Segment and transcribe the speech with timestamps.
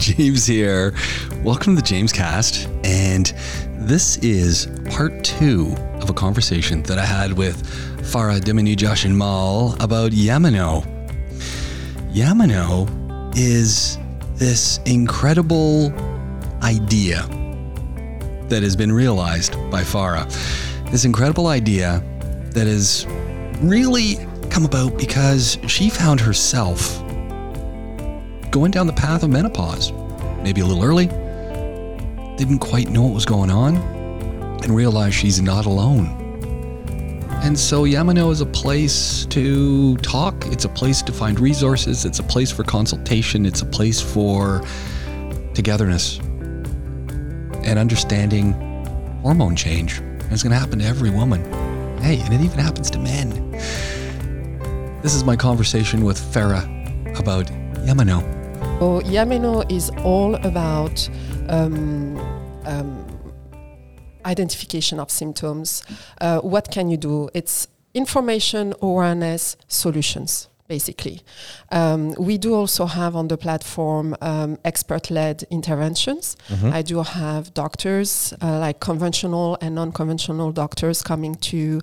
[0.00, 0.94] James here.
[1.42, 3.34] Welcome to the James Cast, and
[3.74, 7.62] this is part two of a conversation that I had with
[8.10, 10.86] Farah Dimini Jashin Mal about Yamano.
[12.14, 12.88] Yamano
[13.36, 13.98] is
[14.36, 15.92] this incredible
[16.62, 17.26] idea
[18.48, 20.26] that has been realized by Farah.
[20.90, 22.02] This incredible idea
[22.52, 23.06] that has
[23.60, 24.16] really
[24.48, 26.99] come about because she found herself
[28.50, 29.92] going down the path of menopause,
[30.42, 31.06] maybe a little early,
[32.36, 36.16] didn't quite know what was going on, and realized she's not alone.
[37.42, 42.18] And so Yamano is a place to talk, it's a place to find resources, it's
[42.18, 44.62] a place for consultation, it's a place for
[45.54, 46.18] togetherness
[47.64, 48.52] and understanding
[49.22, 49.98] hormone change.
[49.98, 51.42] And it's going to happen to every woman.
[52.00, 53.50] Hey, and it even happens to men.
[55.02, 56.64] This is my conversation with Farah
[57.18, 57.46] about
[57.86, 58.39] Yamano.
[58.80, 61.06] So Yameno is all about
[61.50, 62.16] um,
[62.64, 63.06] um,
[64.24, 65.82] identification of symptoms.
[66.18, 67.28] Uh, what can you do?
[67.34, 71.20] It's information, awareness, solutions basically.
[71.72, 76.36] Um, we do also have on the platform um, expert-led interventions.
[76.48, 76.72] Mm-hmm.
[76.78, 81.80] I do have doctors, uh, like conventional and non-conventional doctors, coming to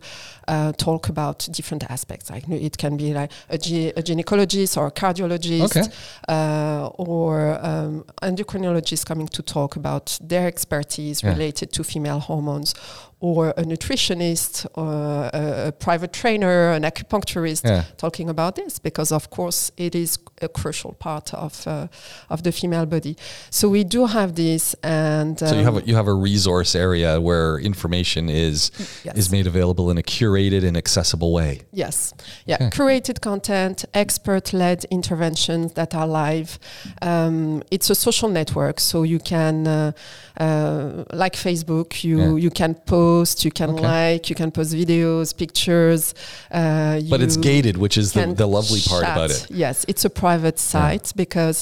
[0.48, 2.30] uh, talk about different aspects.
[2.30, 5.88] Like it can be like a, ge- a gynecologist or a cardiologist, okay.
[6.30, 11.34] uh, or um, endocrinologist coming to talk about their expertise yeah.
[11.34, 12.74] related to female hormones,
[13.20, 17.84] or a nutritionist or a, a private trainer, an acupuncturist yeah.
[17.98, 21.88] talking about this because of course it is a crucial part of uh,
[22.30, 23.18] of the female body.
[23.50, 26.76] So we do have this and um, So you have a, you have a resource
[26.76, 28.72] area where information is
[29.04, 29.18] yes.
[29.18, 31.62] is made available in a curated and accessible way.
[31.72, 32.14] Yes.
[32.46, 32.70] Yeah, yeah.
[32.70, 36.60] curated content, expert led interventions that are live.
[37.02, 39.92] Um, it's a social network so you can uh,
[40.40, 42.44] uh, like Facebook you yeah.
[42.44, 43.82] you can post post, you can okay.
[43.94, 46.04] like, you can post videos, pictures.
[46.52, 49.42] Uh, but it's gated, which is the, the lovely part about it.
[49.50, 51.24] Yes, it's a private site yeah.
[51.24, 51.58] because,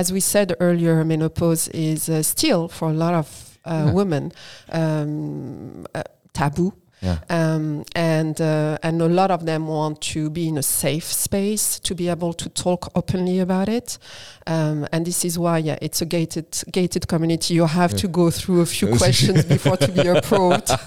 [0.00, 3.26] as we said earlier, menopause is uh, still for a lot of
[3.64, 3.92] uh, yeah.
[3.92, 4.32] women
[4.80, 6.72] um, uh, taboo.
[7.04, 7.18] Yeah.
[7.28, 11.78] Um, and uh, and a lot of them want to be in a safe space
[11.80, 13.98] to be able to talk openly about it.
[14.46, 17.54] Um, and this is why, yeah, it's a gated gated community.
[17.54, 17.98] You have yeah.
[17.98, 20.68] to go through a few questions before to be approved.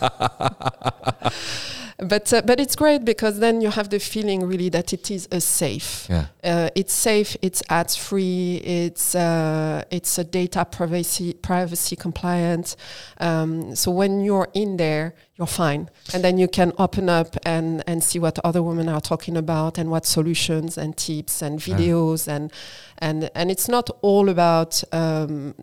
[1.99, 5.27] but uh, but it's great because then you have the feeling really that it is
[5.31, 6.07] a safe.
[6.09, 6.27] Yeah.
[6.43, 7.35] Uh, it's safe.
[7.41, 8.57] It's ads free.
[8.57, 12.75] It's uh, it's a data privacy privacy compliant.
[13.19, 17.83] Um, so when you're in there, you're fine, and then you can open up and
[17.87, 22.27] and see what other women are talking about and what solutions and tips and videos
[22.27, 22.35] yeah.
[22.35, 22.53] and
[22.97, 25.53] and and it's not all about um,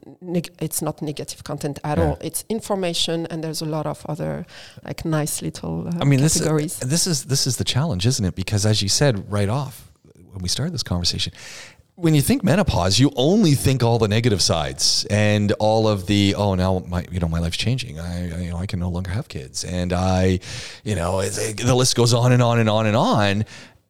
[0.61, 2.05] it's not negative content at yeah.
[2.05, 2.19] all.
[2.21, 4.47] It's information, and there's a lot of other
[4.85, 5.89] like nice little.
[5.89, 6.79] Uh, I mean, categories.
[6.79, 8.37] this is this is this is the challenge, isn't it?
[8.37, 9.91] Because as you said right off
[10.35, 11.33] when we started this conversation,
[11.97, 16.35] when you think menopause, you only think all the negative sides and all of the
[16.37, 18.01] oh now my you know my life's changing.
[18.01, 19.65] I, I you know I can no longer have kids.
[19.65, 20.41] And I
[20.83, 23.45] you know it, the list goes on and on and on and on.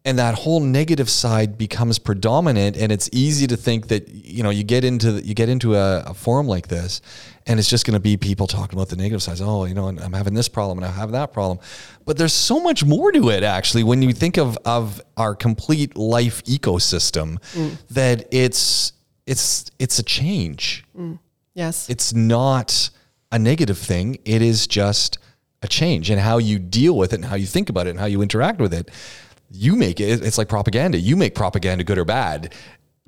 [0.06, 2.76] And that whole negative side becomes predominant.
[2.76, 6.00] And it's easy to think that you know you get into you get into a,
[6.00, 7.00] a forum like this
[7.46, 9.40] and it's just going to be people talking about the negative sides.
[9.40, 11.58] Oh you know i'm having this problem and i have that problem.
[12.04, 15.96] But there's so much more to it actually when you think of of our complete
[15.96, 17.76] life ecosystem mm.
[17.90, 18.92] that it's
[19.26, 20.84] it's it's a change.
[20.96, 21.18] Mm.
[21.54, 21.88] yes.
[21.88, 22.90] It's not
[23.32, 24.18] a negative thing.
[24.24, 25.18] It is just
[25.62, 27.98] a change and how you deal with it and how you think about it and
[27.98, 28.90] how you interact with it.
[29.50, 30.98] You make it it's like propaganda.
[30.98, 32.54] You make propaganda good or bad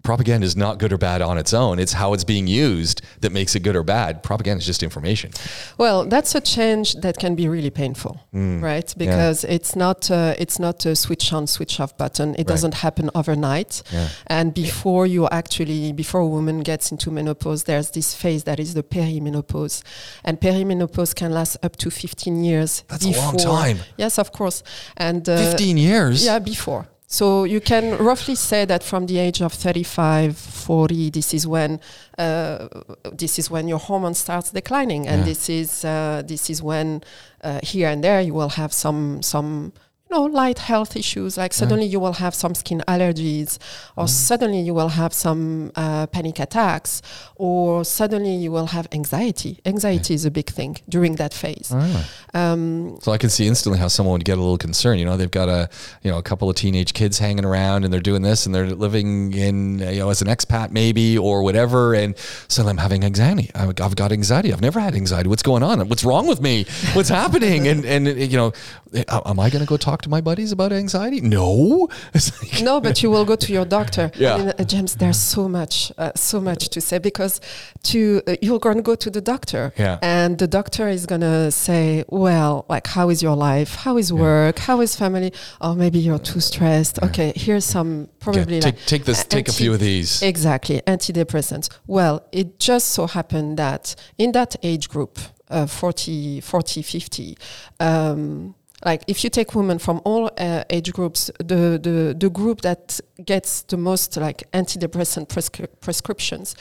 [0.03, 1.79] propaganda is not good or bad on its own.
[1.79, 4.23] It's how it's being used that makes it good or bad.
[4.23, 5.33] Propaganda is just information.
[5.79, 8.63] Well, that's a change that can be really painful, mm.
[8.63, 8.95] right?
[8.97, 9.51] Because yeah.
[9.51, 12.31] it's not uh, it's not a switch on, switch off button.
[12.31, 12.47] It right.
[12.47, 13.83] doesn't happen overnight.
[13.93, 14.09] Yeah.
[14.29, 18.75] And before you actually before a woman gets into menopause, there's this phase that is
[18.75, 19.83] the perimenopause,
[20.25, 22.85] and perimenopause can last up to 15 years.
[22.89, 23.23] That's before.
[23.23, 23.79] a long time.
[23.97, 24.63] Yes, of course.
[24.97, 26.25] And uh, 15 years.
[26.25, 26.89] Yeah, before.
[27.09, 31.81] So you can roughly say that from the age of 35, 40, this is when
[32.19, 32.67] uh,
[33.13, 35.27] this is when your hormone starts declining, and yeah.
[35.27, 37.05] this is uh, this is when
[37.43, 39.73] uh, here and there you will have some some
[40.09, 41.37] you know, light health issues.
[41.37, 43.59] Like suddenly you will have some skin allergies,
[43.97, 47.03] or suddenly you will have some uh, panic attacks,
[47.35, 49.59] or suddenly you will have anxiety.
[49.67, 51.73] Anxiety is a big thing during that phase.
[51.75, 52.05] Really?
[52.35, 55.01] Um, So I can see instantly how someone would get a little concerned.
[55.01, 55.69] You know, they've got a
[56.03, 58.71] you know a couple of teenage kids hanging around, and they're doing this, and they're
[58.71, 62.15] living in you know as an expat maybe or whatever, and
[62.49, 63.51] suddenly I'm having anxiety.
[63.55, 64.53] I've I've got anxiety.
[64.53, 65.29] I've never had anxiety.
[65.29, 65.89] What's going on?
[65.89, 66.65] What's wrong with me?
[66.93, 67.67] What's happening?
[67.67, 68.53] And and you know,
[68.95, 71.21] am I going to go talk to my buddies about anxiety?
[71.21, 71.89] No.
[72.43, 74.11] Like, no, but you will go to your doctor.
[74.17, 74.35] Yeah.
[74.35, 77.41] I mean, uh, James, there's so much, uh, so much to say because
[77.85, 79.99] to uh, you're going to go to the doctor, Yeah.
[80.03, 83.75] and the doctor is going to say, well, like, how is your life?
[83.77, 84.59] How is work?
[84.59, 85.33] How is family?
[85.61, 87.03] Or maybe you're too stressed.
[87.03, 89.23] Okay, here's some probably yeah, like take take this.
[89.23, 90.23] a- Take a few of these.
[90.23, 91.69] Exactly, antidepressants.
[91.87, 95.19] Well, it just so happened that in that age group,
[95.49, 97.39] uh, 40, 40, 50,
[97.81, 98.55] um,
[98.85, 103.01] like if you take women from all uh, age groups, the, the, the group that
[103.25, 106.55] gets the most like antidepressant prescri- prescriptions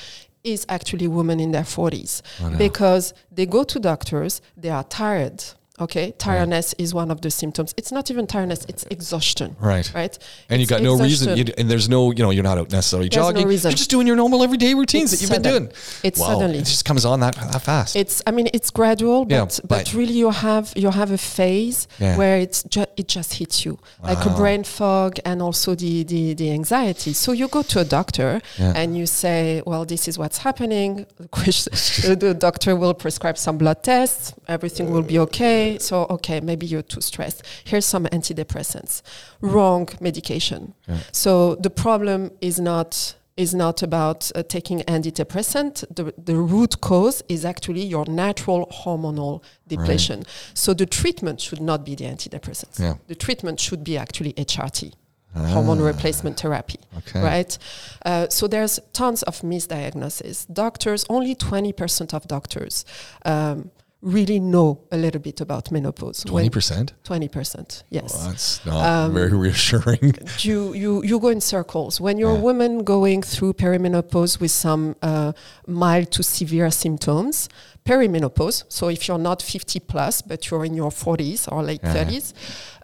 [0.44, 2.22] is actually women in their 40s
[2.58, 5.44] because they go to doctors, they are tired.
[5.78, 7.74] Okay, tiredness is one of the symptoms.
[7.76, 9.58] It's not even tiredness; it's exhaustion.
[9.60, 9.92] Right.
[9.94, 10.18] Right.
[10.50, 12.72] And you It's got no reason, you, and there's no, you know, you're not out
[12.72, 13.48] necessarily There's no jogging.
[13.50, 13.72] reason.
[13.72, 15.72] You're just doing your normal everyday routines It's that you've been doing.
[16.02, 16.28] It's wow.
[16.28, 16.60] suddenly.
[16.60, 17.98] It just comes on that, that fast.
[17.98, 21.18] It's I mean it's gradual, Yeah, but but, but- really you have you have a
[21.18, 22.16] phase Yeah.
[22.20, 26.34] where it's ju- it just hits you like a brain fog and also the, the
[26.36, 27.12] the anxiety.
[27.14, 28.72] So you go to a doctor Yeah.
[28.80, 31.06] and you say, well, this is what's happening.
[31.18, 31.74] The question-
[32.10, 34.34] the, the doctor will prescribe some blood tests.
[34.48, 35.65] Everything will be okay.
[35.80, 37.44] So okay, maybe you're too stressed.
[37.64, 39.02] Here's some antidepressants.
[39.42, 40.74] Wrong medication.
[40.88, 41.00] Yeah.
[41.12, 45.84] So the problem is not is not about uh, taking antidepressant.
[45.94, 50.24] The, the root cause is actually your natural hormonal depletion.
[50.54, 52.80] So the treatment should not be the antidepressants.
[52.80, 52.96] Yeah.
[53.08, 54.94] The treatment should be actually HRT,
[55.36, 56.80] hormone replacement therapy.
[56.94, 56.98] Ah.
[57.00, 57.22] Okay.
[57.22, 57.58] Right?
[58.06, 60.52] Uh, so there's tons of misdiagnosis.
[60.52, 62.86] Doctors, only 20% of doctors
[63.26, 63.70] um,
[64.06, 66.24] really know a little bit about menopause.
[66.26, 66.92] 20%?
[67.04, 70.14] 20%, yes Well, that's not Um, very reassuring.
[70.40, 72.00] you, you, you go in circles.
[72.00, 72.38] When you're Yeah.
[72.40, 75.32] a woman going through perimenopause with some uh,
[75.68, 77.50] mild to severe symptoms,
[77.84, 81.94] perimenopause, so if you're not 50 plus, but you're in your 40s or late Yeah.
[81.96, 82.34] 30s,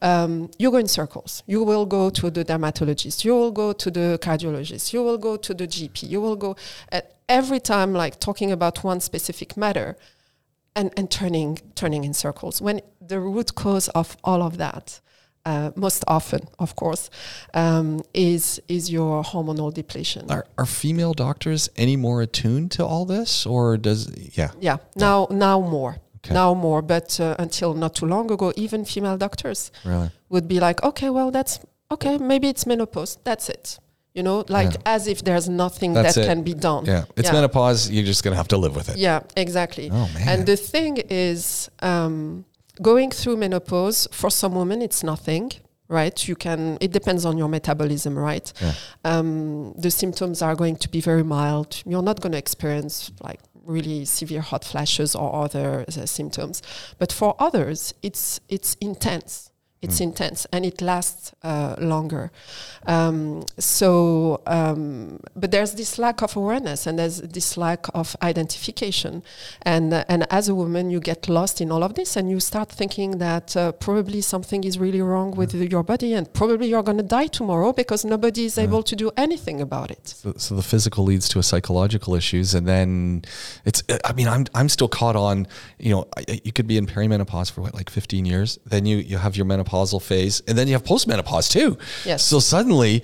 [0.01, 1.43] um, you go in circles.
[1.45, 5.37] You will go to the dermatologist, you will go to the cardiologist, you will go
[5.37, 6.55] to the GP, you will go
[6.91, 9.95] at every time like talking about one specific matter
[10.75, 15.01] and, and turning turning in circles when the root cause of all of that
[15.45, 17.09] uh, most often of course
[17.53, 23.05] um, is is your hormonal depletion Are, are female doctors any more attuned to all
[23.05, 23.45] this?
[23.45, 24.07] Or does,
[24.37, 24.51] yeah.
[24.59, 26.35] yeah now now more Okay.
[26.35, 30.11] now more but uh, until not too long ago even female doctors Really?
[30.29, 31.59] would be like okay well that's
[31.89, 33.79] okay maybe it's menopause that's it
[34.13, 34.95] you know like Yeah.
[34.95, 36.27] as if there's nothing That's that it.
[36.27, 37.05] can be done Yeah.
[37.15, 37.33] It's Yeah.
[37.33, 37.89] menopause.
[37.89, 38.97] You're just going to have to live with it.
[38.97, 39.89] Yeah, exactly.
[39.91, 40.27] Oh, man.
[40.27, 42.45] And the thing is, um,
[42.81, 45.51] going through menopause for some women, it's nothing,
[45.87, 46.27] right?
[46.27, 46.77] You can.
[46.81, 48.51] It depends on your metabolism, right?
[48.61, 48.73] Yeah.
[49.05, 51.81] Um, the symptoms are going to be very mild.
[51.85, 56.61] You're not going to experience like really severe hot flashes or other uh, symptoms,
[56.97, 59.50] but for others, it's it's intense.
[59.81, 62.31] It's intense and it lasts uh, longer.
[62.85, 69.23] Um, so, um, but there's this lack of awareness and there's this lack of identification.
[69.63, 72.39] And, uh, and as a woman, you get lost in all of this and you
[72.39, 76.83] start thinking that uh, probably something is really wrong with your body and probably you're
[76.83, 80.07] going to die tomorrow because nobody is able to do anything about it.
[80.07, 83.23] So, so the physical leads to a psychological issues, and then
[83.65, 83.81] it's.
[84.05, 85.47] I mean, I'm I'm still caught on.
[85.79, 88.59] You know, I- you could be in perimenopause for what, like 15 years.
[88.65, 91.77] Then you you have your menopausal phase, and then you have postmenopause too.
[92.05, 92.23] Yes.
[92.25, 93.03] So suddenly.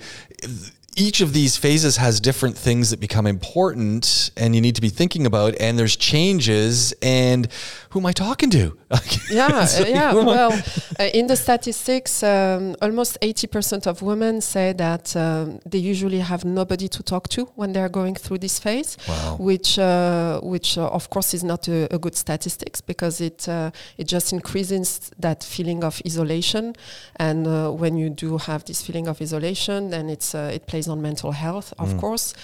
[1.00, 4.88] Each of these phases has different things that become important and you need to be
[4.88, 6.92] thinking about, and there's changes.
[7.02, 7.46] And
[7.90, 8.76] who am I talking to?
[9.30, 9.46] yeah,
[9.80, 10.12] uh, yeah.
[10.12, 10.52] who am I- Well,
[11.00, 16.44] uh, in the statistics, um, almost 80% of women say that um, they usually have
[16.44, 19.36] nobody to talk to when they're going through this phase, Wow.
[19.38, 23.70] which, uh, which uh, of course is not a, a good statistics because it uh,
[23.96, 26.74] it just increases that feeling of isolation,
[27.16, 30.88] and uh, when you do have this feeling of isolation, then it's uh, it plays
[30.88, 32.00] on mental health, of Mm.
[32.00, 32.34] course.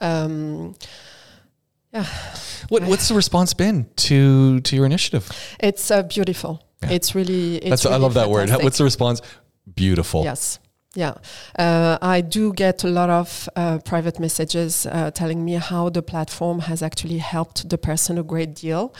[0.00, 0.74] Um,
[1.92, 2.06] yeah.
[2.68, 5.28] What, what's the response been to to your initiative?
[5.58, 6.62] It's uh, beautiful.
[6.82, 6.90] Yeah.
[6.92, 7.56] It's really.
[7.56, 8.50] It's That's I love that word.
[8.50, 9.20] What's the response?
[9.74, 10.24] Beautiful.
[10.24, 10.58] Yes.
[10.96, 11.14] Yeah,
[11.56, 16.02] uh, I do get a lot of uh, private messages uh, telling me how the
[16.02, 18.92] platform has actually helped the person a great deal.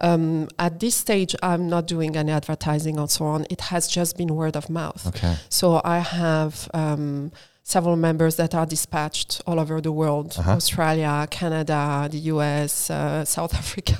[0.00, 3.44] Um, at this stage, I'm not doing any advertising and so on.
[3.50, 5.06] It has just been word of mouth.
[5.06, 5.36] Okay.
[5.50, 6.70] So I have.
[6.72, 7.30] Um,
[7.66, 10.52] several members that are dispatched all over the world Uh-huh.
[10.52, 13.96] Australia, Canada, the US, uh, South Africa,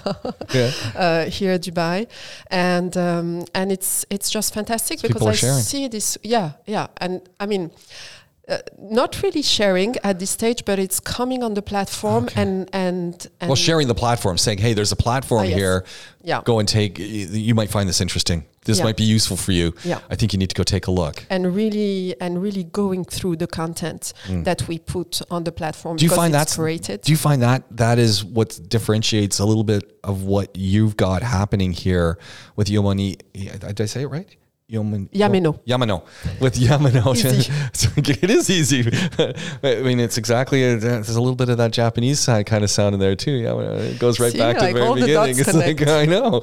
[0.55, 0.71] Yeah.
[0.95, 2.07] uh, here Dubai,
[2.51, 5.63] and um, and it's it's just fantastic because I sharing.
[5.63, 6.19] see this.
[6.23, 7.71] Yeah, yeah, and I mean.
[8.47, 12.43] Uh, not really sharing at this stage, but it's coming on the platform Okay.
[12.43, 15.59] and, and and Well, sharing the platform, saying, "Hey, there's a platform Ah, yes.
[15.59, 15.85] here.
[16.23, 16.43] Yeah.
[16.45, 16.99] Go and take.
[17.49, 18.45] You might find this interesting.
[18.65, 18.85] This Yeah.
[18.85, 19.75] might be useful for you.
[19.85, 19.99] Yeah.
[20.11, 23.37] I think you need to go take a look." and really and really going through
[23.37, 24.13] the content
[24.49, 26.01] that we put on the platform Mm.
[26.01, 27.01] Do you find that's created.
[27.03, 31.23] Do you find that that is what differentiates a little bit of what you've got
[31.23, 32.19] happening here
[32.57, 33.19] with Yomani?
[33.33, 34.29] Did I say it right?
[34.71, 35.61] Yoman, Yameno.
[35.67, 36.03] Yamano.
[36.41, 37.15] With Yamano.
[37.17, 37.53] Easy.
[38.25, 38.81] it is easy.
[39.63, 42.71] I mean, it's exactly, a, there's a little bit of that Japanese side kind of
[42.71, 43.43] sound in there too.
[43.43, 43.79] Yamano.
[43.79, 45.39] It goes right See, back to like the very beginning.
[45.39, 45.87] It's like.
[45.87, 46.41] I know.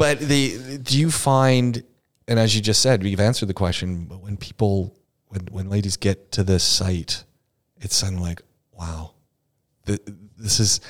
[0.00, 1.82] But the, do you find,
[2.26, 4.96] and as you just said, we've answered the question, but when people,
[5.28, 7.24] when, when ladies get to this site,
[7.82, 8.42] it's suddenly like,
[8.72, 9.12] wow,
[9.84, 10.00] th-
[10.38, 10.80] this is,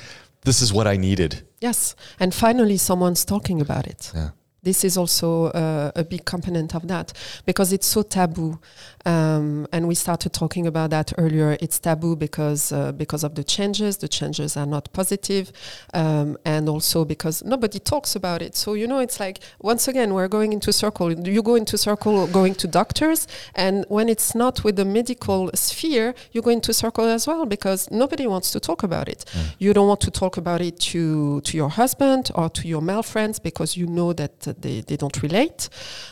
[0.43, 1.45] this is what I needed.
[1.59, 4.13] Yes, and finally, someone's talking about it.
[4.15, 4.29] Yeah.
[4.63, 7.11] This is also uh, a big component of that
[7.45, 8.59] because it's so taboo,
[9.05, 11.57] um, and we started talking about that earlier.
[11.59, 13.97] It's taboo because uh, because of the changes.
[13.97, 15.51] The changes are not positive,
[15.93, 18.55] um, and also because nobody talks about it.
[18.55, 21.11] So you know, it's like once again we're going into circle.
[21.11, 26.13] You go into circle going to doctors, and when it's not with the medical sphere,
[26.31, 29.25] you go into circle as well because nobody wants to talk about it.
[29.59, 33.03] You don't want to talk about it to to your husband or to your male
[33.03, 35.69] friends because you know that uh, they, they don't relate,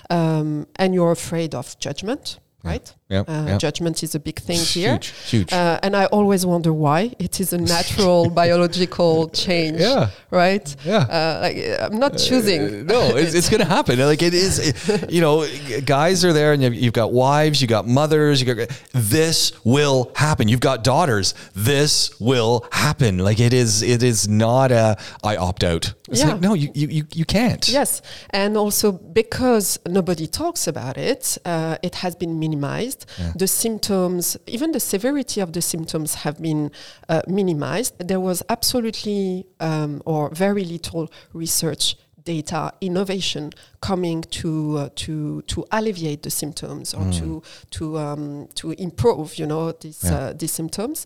[0.09, 2.93] um, and you're afraid of judgment, right?
[3.09, 3.21] Yeah.
[3.27, 3.57] Uh, yeah.
[3.57, 4.91] Judgment is a big thing here.
[4.93, 5.07] Huge.
[5.31, 5.51] Huge.
[5.53, 7.15] Uh, and I always wonder why.
[7.17, 10.09] It is a natural biological change, yeah.
[10.29, 10.75] right?
[10.85, 10.97] Yeah.
[10.97, 11.57] Uh, like
[11.91, 12.61] I'm not choosing.
[12.61, 13.97] Uh, no, it's, it's going to happen.
[13.97, 15.47] Like it is, it- you know,
[15.85, 20.11] guys are there and you've, you've got wives, you've got mothers, you got, this will
[20.15, 20.47] happen.
[20.47, 21.33] You've got daughters.
[21.55, 23.17] This will happen.
[23.17, 25.93] Like it is, it is not a, I opt out.
[26.09, 26.33] It's Yeah.
[26.33, 27.67] like, no, you, you, you, you can't.
[27.67, 32.98] Yes, and also because nobody talks about it, uh, it has been minimized.
[33.35, 36.71] The symptoms, even the severity of the symptoms, have been
[37.07, 37.95] uh, minimized.
[37.99, 45.65] There was absolutely um, or very little research data innovation coming to uh, to to
[45.71, 50.15] alleviate the symptoms or to to um, to improve you know these Yeah.
[50.17, 51.05] uh, these symptoms.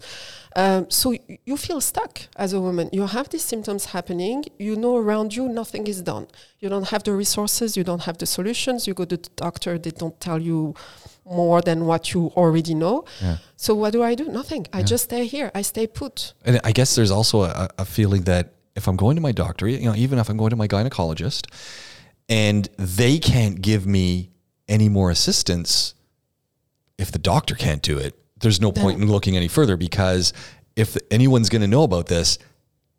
[0.56, 2.90] Um, so y- you feel stuck as a woman.
[2.92, 4.46] You have these symptoms happening.
[4.60, 6.28] You know around you nothing is done.
[6.60, 7.76] You don't have the resources.
[7.78, 8.88] You don't have the solutions.
[8.88, 9.78] You go to the doctor.
[9.80, 10.76] They don't tell you
[11.26, 13.06] more than what you already know.
[13.22, 13.38] Yeah.
[13.56, 14.26] so what do i do?
[14.26, 14.68] Nothing.
[14.74, 15.50] I just stay here.
[15.56, 16.34] I stay put.
[16.46, 19.68] And I guess there's also a, a feeling that if I'm going to my doctor,
[19.68, 21.48] you know, even if I'm going to my gynecologist
[22.30, 24.32] and they can't give me
[24.68, 25.94] any more assistance,
[26.98, 30.34] if the doctor can't do it, there's no point in looking any further because
[30.76, 32.38] if anyone's going to know about this,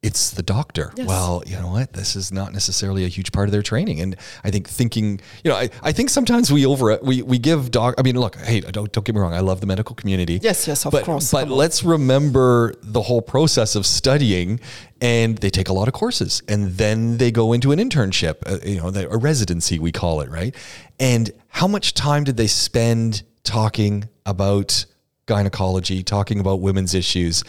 [0.05, 0.93] it's the doctor.
[0.97, 1.09] Yes.
[1.09, 1.95] Well, you know what?
[1.95, 4.01] This is not necessarily a huge part of their training.
[4.01, 7.71] And I think thinking, you know, I, I think sometimes we over, we, we give
[7.71, 9.33] doc, I mean, look, hey, don't, don't get me wrong.
[9.33, 13.23] I love the medical community yes yes of but, course But let's remember the whole
[13.23, 14.61] process of studying,
[15.01, 18.59] and they take a lot of courses, and then they go into an internship, uh,
[18.65, 20.55] you know, the, a residency we call it, right?
[21.01, 24.85] And how much time did they spend talking about
[25.27, 27.43] gynecology, talking about women's issues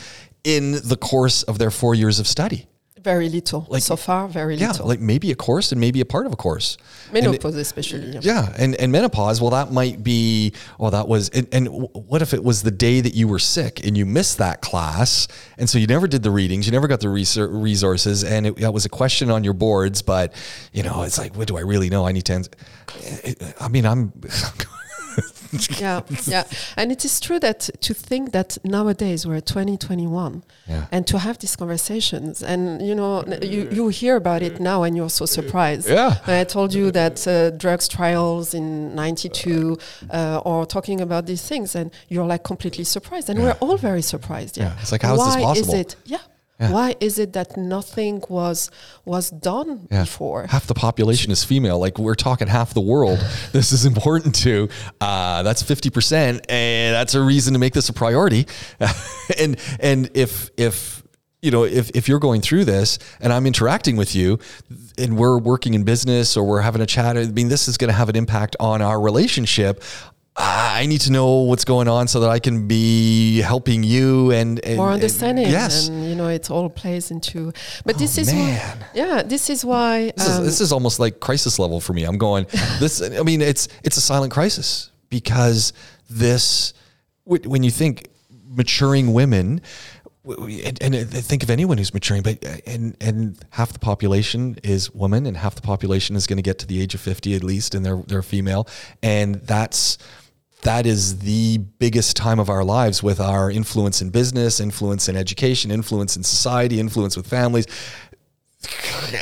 [0.46, 2.68] in the course of their four years of study?
[3.04, 6.06] very little like- so far very Yeah, little like maybe a course and maybe a
[6.06, 6.76] part of a course.
[7.10, 8.20] It- menopause especially yeah.
[8.24, 12.34] yeah, and, and menopause, well, that might be, well, that was, and, and what if
[12.34, 15.28] it was the day that you were sick and you missed that class?
[15.60, 18.74] And so you never did the readings, you never got the resources, and it, that
[18.74, 20.34] was a question on your boards, but,
[20.74, 22.08] you know, it's like, what do I really know?
[22.08, 22.50] I need to, ans-
[23.04, 24.14] eh, eh, I mean, I'm,
[25.80, 26.44] yeah, yeah.
[26.78, 30.86] And it is true that to think that nowadays we're 2021 Yeah.
[30.92, 34.96] and to have these conversations and you know you, you hear about it now and
[34.98, 35.88] you're so surprised.
[35.90, 36.18] Yeah.
[36.28, 39.78] I told you that uh, drugs trials in 92
[40.12, 44.02] uh, or talking about these things and you're like completely surprised and we're all very
[44.02, 44.58] surprised.
[44.58, 44.66] Yeah.
[44.66, 44.82] Yeah.
[44.82, 45.74] It's like, how is this Why possible?
[45.76, 45.96] Is it?
[46.06, 46.18] Yeah.
[46.60, 46.72] Yeah.
[46.72, 48.72] Why is it that nothing was
[49.04, 50.48] was done yeah, before?
[50.48, 51.80] half the population is female.
[51.80, 53.20] Like we're talking half the world.
[53.52, 54.70] this is important to,
[55.02, 56.46] uh, that's 50%.
[56.48, 58.48] And that's a reason to make this a priority.
[59.40, 61.04] and, and if, if,
[61.42, 64.40] you know, if, if you're going through this and I'm interacting with you
[64.98, 67.90] and we're working in business or we're having a chat, I mean, this is going
[67.90, 69.84] to have an impact on our relationship.
[70.38, 74.60] I need to know what's going on so that I can be helping you and,
[74.66, 75.88] and more and- understanding yes.
[75.88, 77.54] and you know it all plays into
[77.86, 78.78] but this Oh, is man.
[78.80, 81.94] why yeah this is why This, is, um, this is almost like crisis level for
[81.94, 82.04] me.
[82.04, 82.46] I'm going.
[82.80, 83.02] This.
[83.02, 85.72] I mean, it's it's a silent crisis because
[86.10, 86.74] this.
[87.24, 88.10] When you think
[88.48, 89.62] maturing women,
[90.28, 94.94] and, and think of anyone who's maturing, but uh, and and half the population is
[94.94, 97.44] woman, and half the population is going to get to the age of fifty at
[97.44, 98.68] least, and they're they're female,
[99.02, 99.98] and that's
[100.66, 105.16] that is the biggest time of our lives with our influence in business, influence in
[105.16, 107.68] education, influence in society, influence with families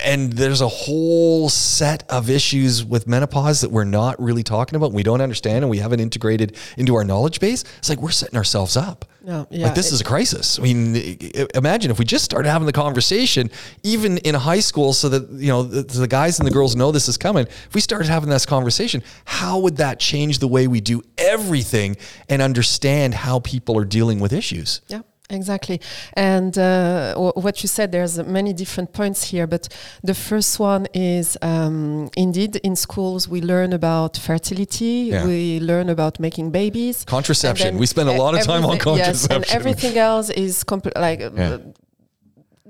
[0.04, 4.94] and there's a whole set of issues with menopause that we're not really talking about.
[4.94, 7.64] We don't understand, and we haven't integrated into our knowledge base.
[7.80, 9.06] It's like we're setting ourselves up.
[9.26, 10.60] No, yeah, like this it- is a crisis.
[10.60, 11.18] I mean,
[11.56, 13.50] imagine if we just started having the conversation,
[13.82, 16.92] even in high school, so that you know the, the guys and the girls know
[16.92, 17.46] this is coming.
[17.48, 21.96] If we started having this conversation, how would that change the way we do everything
[22.28, 24.82] and understand how people are dealing with issues?
[24.90, 25.80] Yeah, exactly.
[26.14, 29.68] And uh, wh- what you said, there's many different points here, but
[30.04, 35.26] the first one is um, indeed in schools we learn about fertility, Yeah.
[35.26, 37.78] we learn about making babies, Contraception.
[37.78, 39.34] We spend a lot of time on everything- Yes, contraception.
[39.58, 41.22] and everything else is compl- like.
[41.22, 41.58] uh, Yeah.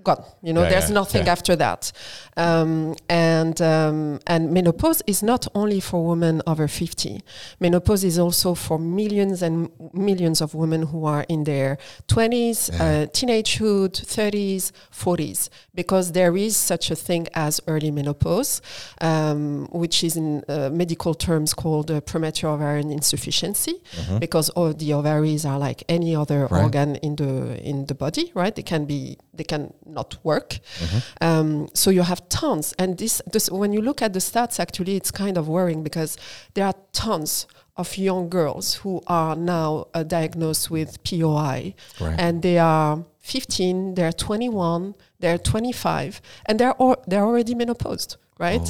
[0.03, 0.21] Gone.
[0.41, 1.31] You know, Yeah, there's yeah, nothing yeah.
[1.31, 1.91] after that,
[2.37, 7.21] um, and um, and menopause is not only for women over 50.
[7.59, 13.07] Menopause is also for millions and millions of women who are in their 20s, uh,
[13.07, 18.61] teenagehood, 30s, 40s, because there is such a thing as early menopause,
[19.01, 23.75] um, which is in uh, medical terms called uh, premature ovarian insufficiency,
[24.19, 26.63] because all the ovaries are like any other Right.
[26.63, 28.53] organ in the in the body, right?
[28.55, 30.59] They can be they can not work.
[30.79, 30.99] Mm-hmm.
[31.21, 34.95] Um, so you have tons, and this, this when you look at the stats, actually,
[34.95, 36.17] it's kind of worrying because
[36.53, 42.15] there are tons of young girls who are now uh, diagnosed with POI, Right.
[42.19, 48.61] and they are 15, they're 21, they're 25, and they're al- they're already menopaused, right?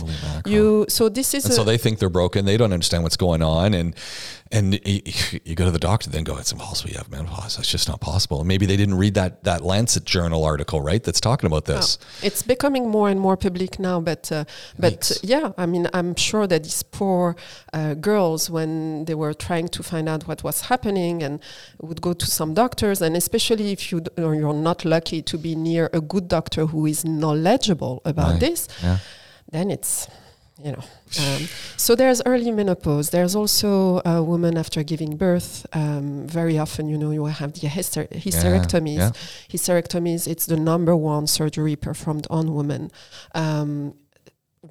[0.46, 2.46] You so this is and a, so they think they're broken.
[2.46, 3.94] They don't understand what's going on, and
[4.54, 4.80] and
[5.48, 6.92] you go to the doctor, then go, it's impossible.
[6.92, 7.58] You have menopause.
[7.58, 8.38] That's just not possible.
[8.40, 11.04] And maybe they didn't read that that Lancet journal article, right?
[11.04, 11.98] That's talking about this.
[12.02, 14.46] Oh, it's becoming more and more public now, but uh,
[14.78, 15.20] but Yikes.
[15.24, 17.36] yeah, I mean, I'm sure that these poor
[17.74, 21.40] uh, girls, when they were trying to find out what was happening, and
[21.82, 25.38] would go to some doctors, and especially if you d- or you're not lucky to
[25.38, 28.40] be near a good doctor who is knowledgeable about Right.
[28.40, 28.98] this, Yeah.
[29.52, 30.08] then it's
[30.64, 30.84] you know
[31.24, 31.48] um,
[31.78, 33.10] so there's early menopause.
[33.12, 37.54] There's also a woman after giving birth um, very often you know you will have
[37.54, 38.98] the hyster- hysterectomies.
[38.98, 39.12] Yeah.
[39.50, 42.90] hysterectomies it's the number one surgery performed on women
[43.36, 43.94] um,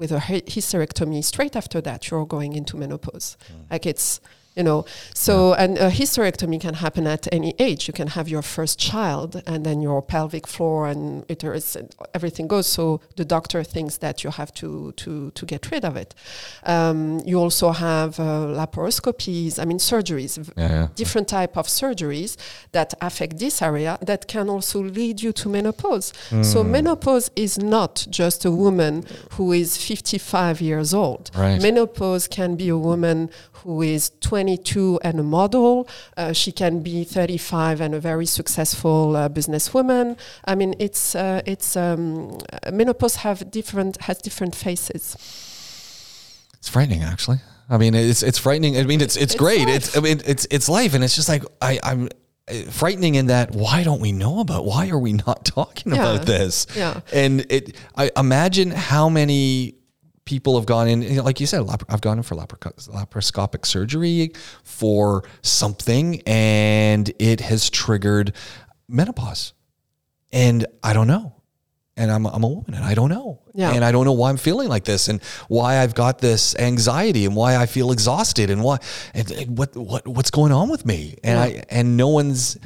[0.01, 3.37] with a hy- hysterectomy straight after that you're going into menopause.
[3.71, 4.21] Like it's
[4.57, 4.85] you know
[5.15, 9.43] so and a hysterectomy can happen at any age you can have your first child
[9.47, 14.23] and then your pelvic floor and uterus and everything goes so the doctor thinks that
[14.25, 16.15] you have to to to get rid of it
[16.65, 20.89] um, you also have uh, laparoscopies i mean surgeries Yeah, yeah.
[20.95, 22.37] different type of surgeries
[22.73, 26.13] that affect this area that can also lead you to menopause.
[26.31, 26.43] Hmm.
[26.43, 31.31] So menopause is not just a woman who is 55 years old.
[31.37, 31.61] Right.
[31.61, 33.31] Menopause can be a woman
[33.65, 35.89] who is 22 and a model.
[36.17, 40.17] Uh, she can be 35 and a very successful uh, businesswoman.
[40.45, 42.39] I mean, it's uh, it's um,
[42.73, 45.17] menopause have different has different faces.
[46.59, 47.39] It's frightening, actually.
[47.69, 48.77] I mean, it's it's frightening.
[48.77, 49.67] I mean, it's it's, It's great.
[49.67, 49.77] life.
[49.77, 52.09] It's I mean, it's it's life, and it's just like I I'm
[52.49, 53.53] uh, frightening in that.
[53.53, 54.65] Why don't we know about?
[54.65, 56.01] Why are we not talking Yeah.
[56.15, 56.67] about this?
[56.77, 57.01] Yeah.
[57.13, 59.75] And it, I imagine how many
[60.25, 64.33] people have gone in, you know, like you said, I've gone in for laparoscopic surgery
[64.65, 68.33] for something, and it has triggered
[68.89, 69.53] menopause,
[70.33, 71.37] and I don't know.
[71.95, 73.43] And I'm, I'm a woman and I don't know.
[73.53, 73.71] Yeah.
[73.75, 77.27] And I don't know why I'm feeling like this and why I've got this anxiety
[77.27, 78.79] and why I feel exhausted and why
[79.13, 81.17] and, and what what what's going on with me.
[81.23, 81.61] And Yeah.
[81.61, 82.57] I and no one's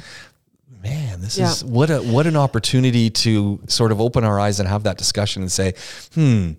[0.81, 1.51] man, this Yeah.
[1.51, 4.97] is what a what an opportunity to sort of open our eyes and have that
[4.97, 5.73] discussion and say,
[6.13, 6.51] hmm,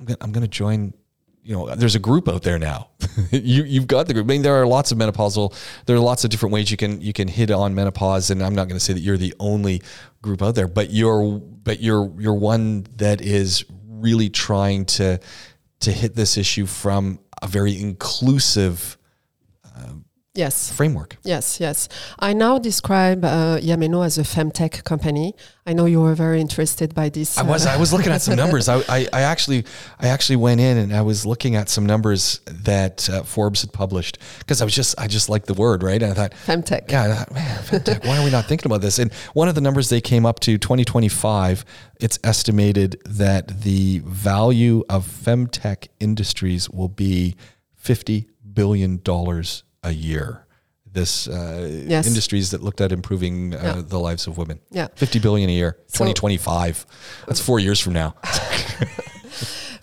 [0.00, 0.94] I'm gonna, I'm gonna join.
[1.42, 2.90] You know, there's a group out there now.
[3.30, 4.26] you you've got the group.
[4.26, 5.54] I mean, there are lots of menopausal.
[5.86, 8.54] There are lots of different ways you can you can hit on menopause, and I'm
[8.54, 9.82] not going to say that you're the only
[10.22, 15.20] group out there, but you're but you're you're one that is really trying to
[15.80, 18.98] to hit this issue from a very inclusive
[20.34, 20.70] Yes.
[20.72, 21.16] framework.
[21.24, 21.88] Yes, yes.
[22.20, 25.34] I now describe uh, Yameno as a femtech company.
[25.66, 27.36] I know you were very interested by this.
[27.36, 28.68] I was uh, I was looking at some numbers.
[28.68, 29.64] I, I, I actually
[29.98, 33.72] I actually went in and I was looking at some numbers that uh, Forbes had
[33.72, 36.90] published because I was just I just like the word right and I thought femtech.
[36.92, 39.56] yeah I thought, man femtech, why are we not thinking about this and one of
[39.56, 41.64] the numbers they came up to 2025
[42.00, 47.36] it's estimated that the value of femtech industries will be
[47.76, 50.46] 50 billion dollars a year
[50.92, 52.06] this uh, Yes.
[52.06, 53.82] industries that looked at improving uh, Yeah.
[53.86, 54.88] the lives of women Yeah.
[54.96, 56.86] 50 billion a year So- 2025
[57.26, 58.14] that's four years from now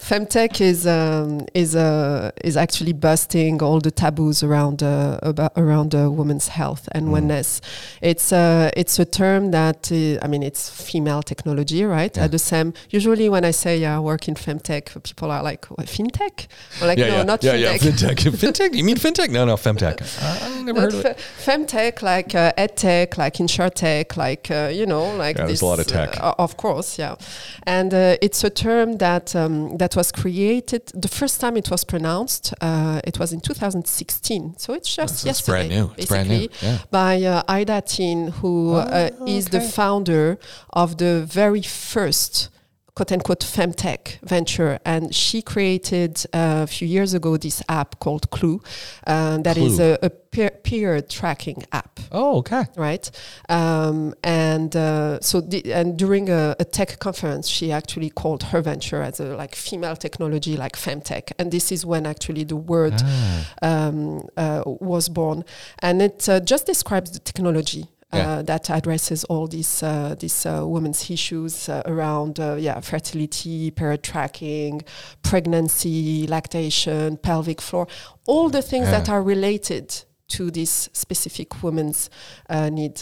[0.08, 5.94] Femtech is um, is uh, is actually busting all the taboos around uh, about around
[5.94, 7.12] uh, women's health and Mm.
[7.14, 7.60] wellness.
[8.02, 12.16] It's uh, it's a term that uh, I mean it's female technology, right?
[12.16, 12.24] Yeah.
[12.26, 12.74] At the same.
[12.90, 16.48] Usually, when I say yeah, I work in femtech, people are like what, fintech.
[16.82, 17.62] I'm like no, not yeah, fintech.
[17.62, 18.18] yeah, fintech.
[18.44, 18.76] fintech?
[18.76, 19.30] You mean fintech?
[19.30, 20.00] No, no, femtech.
[20.22, 21.20] Uh, I've never heard Not of it.
[21.20, 25.66] fe- femtech, like uh, edtech, like insurtech, like uh, you know, like Yeah, there's a
[25.66, 26.16] lot of tech.
[26.24, 27.16] uh, of course, yeah,
[27.64, 30.84] and uh, it's a term that um, that was created.
[30.94, 34.56] The first time it was pronounced, uh, it was in 2016.
[34.58, 35.92] So it's just So it's yesterday, brand new.
[35.98, 36.48] It's brand new.
[36.48, 36.78] basically, Yeah.
[36.92, 40.38] by uh, Ida Tin, who uh, is the founder
[40.72, 42.50] of the very first
[42.98, 48.26] quote unquote femtech venture and she created uh, a few years ago this app called
[48.32, 48.60] clue
[49.06, 49.98] uh, that is Clue.
[50.02, 52.64] a, a peer, peer tracking app Oh, okay.
[52.76, 53.06] right
[53.50, 58.62] um, and uh, so the, and during a, a tech conference she actually called her
[58.62, 62.96] venture as a like female technology like femtech and this is when actually the word
[63.00, 63.46] Ah.
[63.62, 65.44] um, uh, was born,
[65.84, 67.84] and it uh, just describes the technology.
[68.14, 68.42] Uh, Yeah.
[68.42, 74.02] that addresses all these uh, these uh, women's issues uh, around uh, yeah fertility, period
[74.02, 74.82] tracking,
[75.24, 77.86] pregnancy, lactation, pelvic floor,
[78.26, 82.10] all the things that are related to this specific woman's
[82.50, 83.02] uh, need.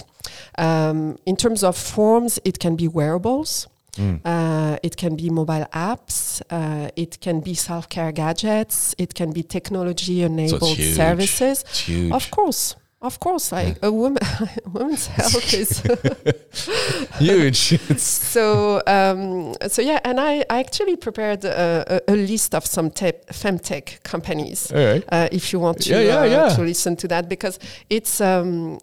[0.57, 3.67] Um, in terms of forms, it can be wearables.
[3.97, 4.19] Mm.
[4.25, 6.41] Uh, it can be mobile apps.
[6.49, 8.93] Uh, it can be self care gadgets.
[8.97, 10.95] It can be technology enabled huge.
[10.95, 11.63] services.
[12.11, 12.75] Of course.
[13.05, 14.17] Of course, like a woman,
[14.73, 15.81] women's health is
[17.19, 17.79] huge.
[17.97, 18.81] So.
[18.87, 23.27] Um, so yeah, and I, I actually prepared a, a, a list of some tech,
[23.27, 24.71] femtech companies.
[24.71, 25.03] all right.
[25.11, 26.55] Uh, if you want to, Yeah, yeah, uh, yeah.
[26.55, 28.79] to listen to that, because it's um,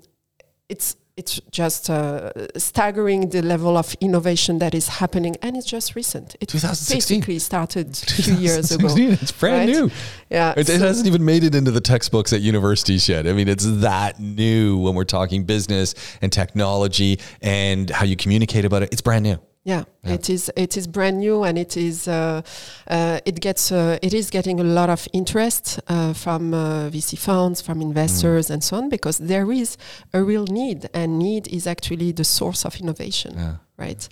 [0.69, 5.95] it's it's just uh, staggering the level of innovation that is happening, and it's just
[5.95, 6.37] recent.
[6.41, 7.21] It 2016.
[7.21, 8.89] basically started few years ago.
[8.97, 9.69] It's brand right?
[9.69, 9.91] new.
[10.31, 13.27] Yeah, It, it hasn't even made it into the textbooks at universities yet.
[13.27, 18.65] I mean, it's that new when we're talking business and technology and how you communicate
[18.65, 18.93] about it.
[18.93, 19.39] It's brand new.
[19.65, 20.15] Yeah, Yeah.
[20.15, 20.51] it is.
[20.57, 22.09] It is brand new, and it is.
[22.09, 22.43] Uh,
[22.89, 23.71] uh, it gets.
[23.71, 28.49] Uh, it is getting a lot of interest uh, from uh, VC funds, from investors,
[28.49, 28.55] Mm.
[28.55, 29.77] and so on, because there is
[30.13, 33.35] a real need, and need is actually the source of innovation.
[33.37, 33.55] Yeah.
[33.79, 34.09] Right.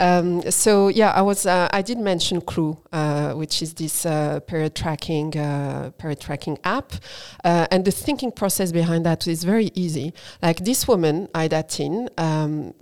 [0.00, 1.46] Um, so yeah, I was.
[1.46, 6.58] Uh, I did mention Clue, uh, which is this uh, period tracking uh, period tracking
[6.64, 6.92] app,
[7.44, 10.12] uh, and the thinking process behind that is very easy.
[10.42, 12.10] Like this woman, Ida Tin.
[12.18, 12.74] Um,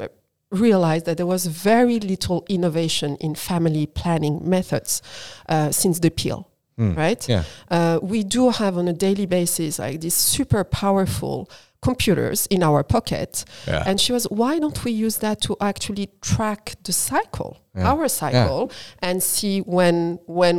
[0.50, 5.02] realized that there was very little innovation in family planning methods
[5.48, 6.46] uh, since the pill
[6.78, 6.96] Mm.
[6.96, 7.42] right Yeah.
[7.70, 11.50] uh, we do have on a daily basis like these super powerful
[11.82, 13.82] computers in our pocket Yeah.
[13.86, 17.90] and she was why don't we use that to actually track the cycle Yeah.
[17.92, 18.70] our cycle
[19.02, 20.56] and see when when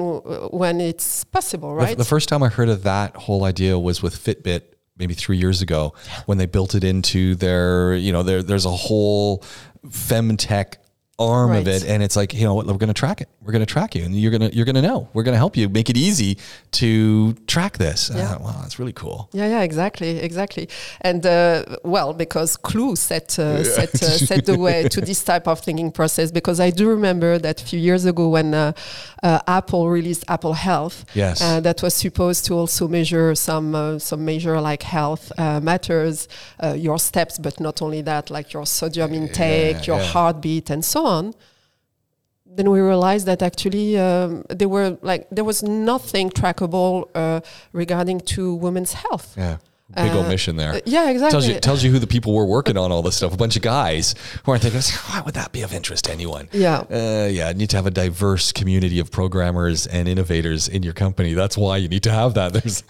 [0.51, 4.03] when it's possible The- right The, first time I heard of that whole idea was
[4.03, 4.61] with Fitbit
[4.97, 5.93] maybe three years ago
[6.27, 9.43] when they built it into their, you know, there, there's a whole
[9.87, 10.75] femtech
[11.19, 11.85] arm of it.
[11.85, 13.29] And it's like, you know what, we're going to track it.
[13.43, 15.33] We're going to track you and you're going to, you're going to know, we're going
[15.33, 16.37] to help you make it easy
[16.71, 18.11] to track this.
[18.13, 18.27] Yeah.
[18.27, 19.29] thought, wow, that's really cool.
[19.33, 20.69] Yeah, yeah, exactly, exactly.
[21.01, 25.47] And uh, well, because Clue set uh, set uh, set the way to this type
[25.47, 26.31] of thinking process.
[26.31, 28.73] Because I do remember that a few years ago when uh,
[29.23, 31.41] uh, Apple released Apple Health, Yes.
[31.41, 36.27] uh, that was supposed to also measure some uh, some measure like health uh, matters,
[36.63, 40.05] uh, your steps, but not only that, like your sodium intake, your yeah.
[40.05, 41.33] heartbeat, and so on.
[42.55, 47.39] Then we realized that actually um, there were like there was nothing trackable uh,
[47.73, 49.33] regarding to women's health.
[49.37, 49.57] yeah.
[49.93, 50.73] Big Uh, omission there.
[50.75, 51.31] Uh, yeah, exactly.
[51.31, 53.33] tells you tells you who the people were working on all this stuff.
[53.33, 56.47] A bunch of guys who aren't thinking, why would that be of interest to anyone?
[56.53, 60.81] yeah, Uh, yeah, you need to have a diverse community of programmers and innovators in
[60.83, 61.33] your company.
[61.33, 62.53] That's why you need to have that.
[62.57, 62.83] There's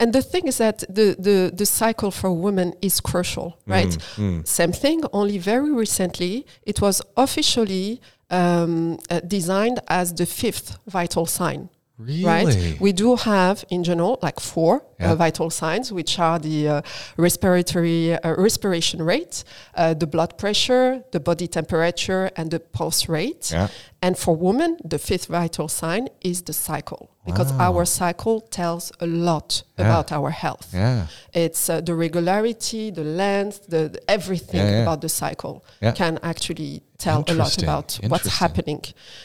[0.00, 3.96] and the thing is that the the the cycle for women is crucial, right?
[4.16, 4.44] mm.
[4.44, 4.98] Same thing.
[5.12, 11.68] Only very recently, it was officially um, uh, designed as the fifth vital sign.
[11.98, 12.24] Really?
[12.24, 12.80] Right?
[12.80, 15.12] We do have, in general, like four Yeah.
[15.12, 16.82] uh, vital signs, which are the uh,
[17.18, 23.50] respiratory uh, respiration rate, uh, the blood pressure, the body temperature, and the pulse rate.
[23.52, 23.68] Yeah.
[24.02, 27.66] And for women, the fifth vital sign is the cycle, because Wow.
[27.74, 29.84] our cycle tells a lot Yeah.
[29.86, 30.68] about our health.
[30.72, 31.06] Yeah.
[31.34, 35.62] It's uh, the regularity, the length, the, the everything Yeah, about the cycle
[35.94, 38.82] can actually tell a lot about what's happening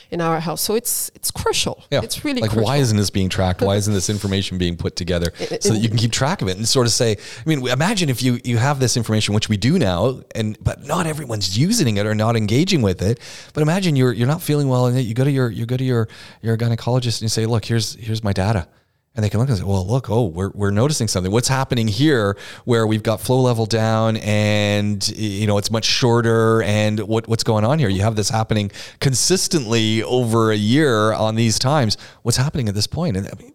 [0.10, 0.60] in our health.
[0.60, 1.84] So it's it's crucial.
[1.92, 2.02] Yeah.
[2.02, 2.66] It's really like crucial.
[2.66, 3.62] why isn't this being tracked?
[3.62, 6.58] Why isn't this information being put together so that you can keep track of it
[6.58, 9.58] and sort of say, I mean, imagine if you you have this information, which we
[9.58, 13.20] do now, and but not everyone's using it or not engaging with it.
[13.54, 15.84] But imagine you're you're not feeling well, and you go to your you go to
[15.84, 16.08] your
[16.42, 18.68] your gynecologist and you say, look, here's here's my data.
[19.16, 21.32] And they can look and say, well, look, oh, we're, we're noticing something.
[21.32, 26.62] What's happening here where we've got flow level down and, you know, it's much shorter
[26.64, 27.88] and what, what's going on here?
[27.88, 31.98] You have this happening consistently over a year on these times.
[32.24, 33.16] What's happening at this point?
[33.16, 33.54] And I mean,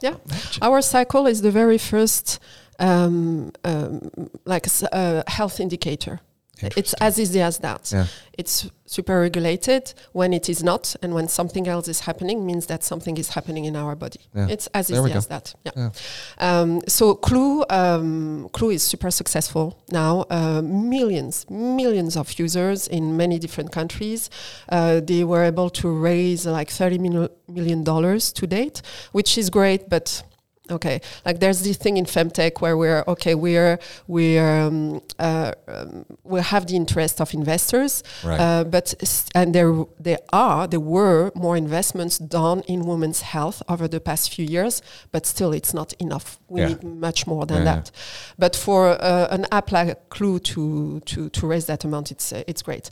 [0.00, 0.16] Yeah,
[0.62, 2.38] our cycle is the very first
[2.78, 4.10] um, um,
[4.44, 6.20] like uh, health indicator.
[6.62, 7.90] It's as easy as that.
[7.92, 8.06] Yeah.
[8.36, 12.82] It's super regulated when it is not, and when something else is happening, means that
[12.82, 14.20] something is happening in our body.
[14.34, 14.48] Yeah.
[14.48, 15.54] It's as There easy as that.
[15.64, 15.90] Yeah.
[16.38, 20.26] Um, so Clue, um, Clue is super successful now.
[20.30, 24.30] Uh, millions, millions of users in many different countries.
[24.68, 29.88] Uh, they were able to raise like thirty million dollars to date, which is great,
[29.88, 30.22] but.
[30.70, 36.06] Okay, like there's this thing in femtech where we're okay, we're we're um, uh, um,
[36.22, 38.40] we have the interest of investors, Right.
[38.40, 38.94] uh, but
[39.34, 44.32] and there there are there were more investments done in women's health over the past
[44.34, 44.80] few years,
[45.12, 46.38] but still it's not enough.
[46.48, 46.68] We Yeah.
[46.68, 47.90] need much more than Yeah, that.
[48.38, 52.42] But for uh, an app like Clue to to to raise that amount, it's uh,
[52.46, 52.90] it's great.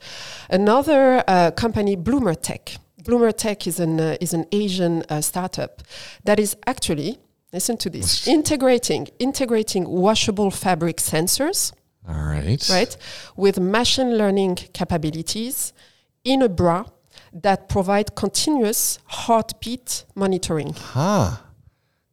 [0.50, 2.76] Another uh, company, Bloomer Tech.
[3.04, 5.82] Bloomer Tech is an uh, is an Asian uh, startup
[6.24, 7.18] that is actually
[7.52, 11.72] listen to this integrating integrating washable fabric sensors
[12.08, 12.68] all right.
[12.68, 12.96] right,
[13.36, 15.72] with machine learning capabilities
[16.24, 16.84] in a bra
[17.32, 20.74] that provide continuous heartbeat monitoring.
[20.74, 21.36] Huh.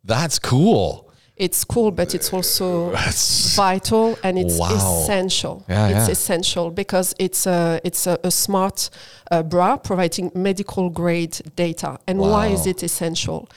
[0.03, 1.08] That's cool.
[1.39, 2.91] It's cool, but it's also
[3.55, 4.67] vital and it's Wow.
[5.03, 5.63] essential.
[5.69, 6.11] Yeah, it's yeah.
[6.11, 8.89] essential because it's a it's a, a smart
[9.31, 11.97] uh, bra providing medical grade data.
[12.07, 13.47] And why is it essential?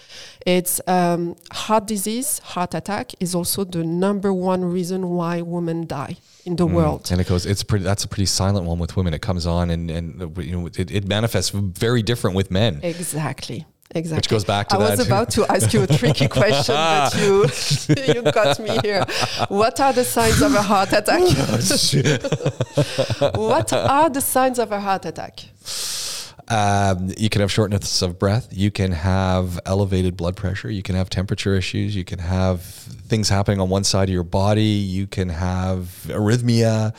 [0.46, 6.16] It's um, heart disease, heart attack is also the number one reason why women die
[6.44, 7.10] in the world.
[7.12, 7.46] and it goes.
[7.46, 7.84] It's pretty.
[7.84, 9.14] That's a pretty silent one with women.
[9.14, 12.80] It comes on and and you know it, it manifests very different with men.
[12.82, 13.66] Exactly.
[13.94, 14.16] Exactly.
[14.16, 14.98] Which goes back to I that.
[14.98, 17.44] was about to ask you a tricky question, but you
[18.14, 19.04] you got me here.
[19.48, 21.20] What are the signs of a heart attack?
[23.36, 25.40] what are the signs of a heart attack?
[26.48, 28.48] Um, you can have shortness of breath.
[28.50, 30.70] You can have elevated blood pressure.
[30.70, 31.94] You can have temperature issues.
[31.94, 34.62] You can have things happening on one side of your body.
[34.62, 36.94] You can have arrhythmia.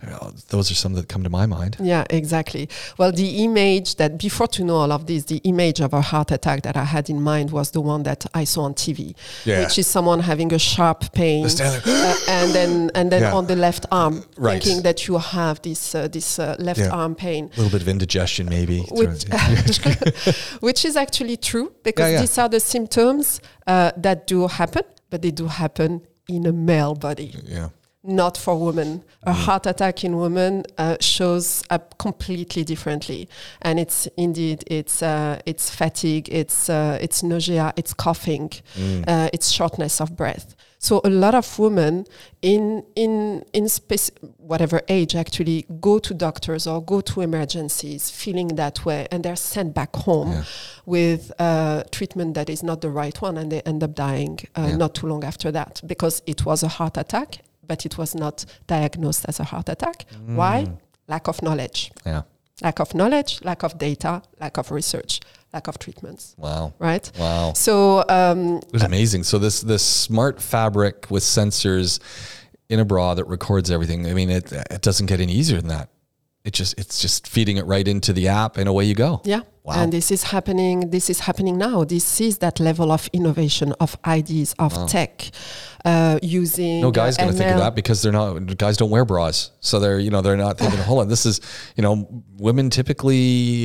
[0.00, 1.76] Know, those are some that come to my mind.
[1.80, 2.68] Yeah, exactly.
[2.98, 6.30] Well, the image that before to know all of this, the image of a heart
[6.30, 9.60] attack that I had in mind was the one that I saw on TV, Yeah.
[9.64, 13.34] which is someone having a sharp pain, uh, and then and then Yeah.
[13.34, 14.62] on the left arm, Right.
[14.62, 16.90] thinking that you have this uh, this uh, left Yeah.
[16.90, 17.50] arm pain.
[17.56, 18.86] A little bit of indigestion, maybe.
[18.90, 19.24] Which,
[20.60, 25.30] which is actually true because these are the symptoms uh, that do happen, but they
[25.32, 27.68] do happen in a male body, yeah.
[28.08, 29.04] Not for women.
[29.22, 29.40] A Mm-hmm.
[29.42, 33.28] heart attack in women uh, shows up completely differently,
[33.62, 39.04] and it's indeed it's uh, it's fatigue, it's uh, it's nausea, it's coughing, Mm.
[39.08, 40.54] uh, it's shortness of breath.
[40.80, 42.06] So a lot of women
[42.40, 43.66] in in in
[44.38, 49.36] whatever age actually go to doctors or go to emergencies feeling that way, and they're
[49.36, 50.44] sent back home Yeah.
[50.86, 54.68] with uh, treatment that is not the right one, and they end up dying uh,
[54.68, 54.76] Yeah.
[54.76, 57.38] not too long after that because it was a heart attack,
[57.68, 60.06] but it was not diagnosed as a heart attack.
[60.26, 60.64] Why?
[60.66, 60.78] Mm.
[61.06, 61.92] Lack of knowledge.
[62.04, 62.22] Yeah.
[62.62, 65.20] Lack of knowledge, lack of data, lack of research,
[65.52, 66.34] lack of treatments.
[66.36, 66.74] Wow.
[66.80, 67.08] Right.
[67.16, 67.52] Wow.
[67.52, 69.22] So um, It was amazing.
[69.22, 72.00] So this this smart fabric with sensors
[72.68, 74.06] in a bra that records everything.
[74.06, 75.88] I mean, it it doesn't get any easier than that.
[76.48, 79.20] It just it's just feeding it right into the app, and away you go.
[79.22, 79.42] Yeah.
[79.64, 79.82] Wow.
[79.82, 80.88] And this is happening.
[80.88, 81.84] This is happening now.
[81.84, 85.30] This is that level of innovation, of ideas, of tech,
[85.84, 86.80] uh, using.
[86.80, 89.78] No guy's going to think of that because they're not guys don't wear bras, so
[89.78, 90.80] they're you know they're not thinking.
[90.80, 91.42] Hold on, this is
[91.76, 92.08] you know
[92.38, 93.16] women typically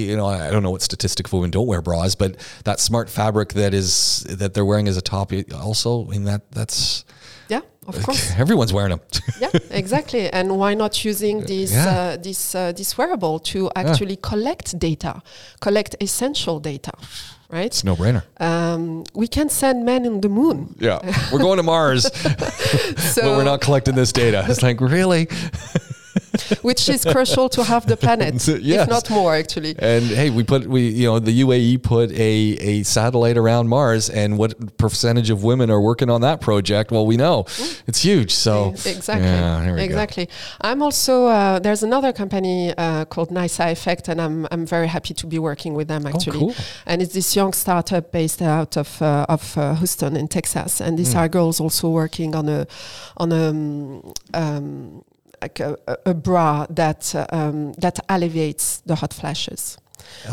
[0.10, 3.10] you know I don't know what statistic of women don't wear bras, but that smart
[3.10, 6.06] fabric that is that they're wearing as a top also.
[6.06, 7.06] I mean that that's
[7.54, 8.24] Yeah, of course.
[8.44, 9.02] everyone's wearing them.
[9.42, 10.30] yeah, exactly.
[10.38, 11.90] And why not using this Yeah.
[11.96, 15.14] uh, this uh, this wearable to actually collect data,
[15.60, 16.92] collect essential data,
[17.56, 17.66] right?
[17.72, 18.22] It's no brainer.
[18.40, 20.58] Um, we can send men in the moon.
[20.80, 21.00] Yeah,
[21.32, 22.04] we're going to Mars,
[23.14, 24.40] So, but we're not collecting this data.
[24.50, 25.28] It's like really.
[26.62, 28.84] which is crucial to have the planet, Yes.
[28.84, 29.76] if not more, actually.
[29.80, 32.34] And hey, we put we you know the UAE put a
[32.72, 36.92] a satellite around Mars, and what percentage of women are working on that project?
[36.92, 37.46] Well, we know
[37.88, 38.32] it's huge.
[38.32, 39.84] So exactly yeah, we go.
[39.84, 40.30] exactly
[40.62, 45.14] i'm also uh, there's another company uh, called nisa effect and i'm i'm very happy
[45.14, 46.56] to be working with them actually Oh, cool.
[46.86, 50.98] and it's this young startup based out of uh, of uh, houston in texas and
[50.98, 51.20] these Mm.
[51.20, 52.66] are girls also working on a
[53.18, 55.04] on a um, um,
[55.44, 59.78] like a, a- bra that uh, um, that alleviates the hot flashes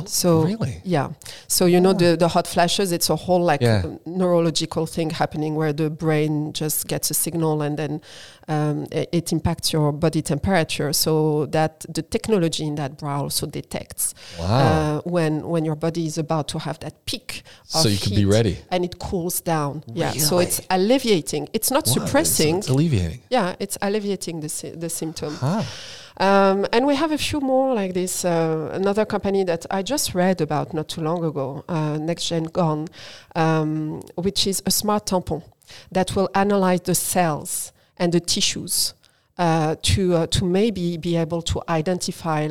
[0.06, 1.10] So really, yeah.
[1.48, 2.92] So you know the the hot flashes.
[2.92, 3.82] It's a whole like Yeah.
[4.06, 8.00] neurological thing happening where the brain just gets a signal and then
[8.48, 10.92] um, it, it impacts your body temperature.
[10.92, 14.46] So that the technology in that bra also detects wow.
[14.46, 17.42] uh, when when your body is about to have that peak.
[17.74, 18.58] Of so you can be ready.
[18.70, 19.82] And it cools down.
[19.92, 20.12] Yeah.
[20.12, 21.48] So it's alleviating.
[21.52, 22.58] It's not Wow, suppressing.
[22.58, 23.20] It's, it's alleviating.
[23.30, 25.34] yeah, it's alleviating the the symptom.
[25.34, 25.62] Huh.
[26.20, 28.24] Um, and we have a few more like this.
[28.24, 32.88] Uh, another company that I just read about not too long ago, uh, NextGen Jane,
[33.34, 35.42] um, which is a smart tampon
[35.90, 38.92] that will analyze the cells and the tissues
[39.38, 42.48] uh, to uh, to maybe be able to identify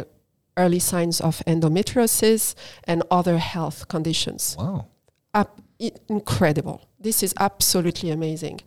[0.57, 2.55] early signs of endometriosis
[2.85, 4.87] and other health conditions Wow.
[5.33, 5.61] up,
[6.09, 6.81] incredible.
[7.01, 8.59] This is absolutely amazing.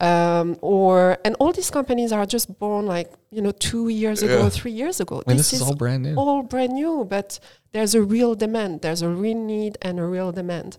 [0.00, 4.38] Um, or and all these companies are just born like you know two years ago,
[4.44, 4.48] Yeah.
[4.48, 5.22] three years ago.
[5.26, 6.14] I mean, this, is, all brand new.
[6.16, 7.38] all brand new, but
[7.72, 8.80] there's a real demand.
[8.80, 10.78] There's a real need and a real demand.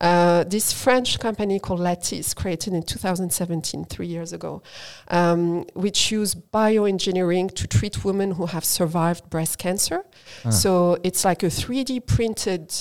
[0.00, 4.62] Uh, this French company called Lattice, created in 2017, three years ago,
[5.08, 10.04] um, which use bioengineering to treat women who have survived breast cancer.
[10.44, 10.50] Ah.
[10.50, 12.72] So it's like a 3D printed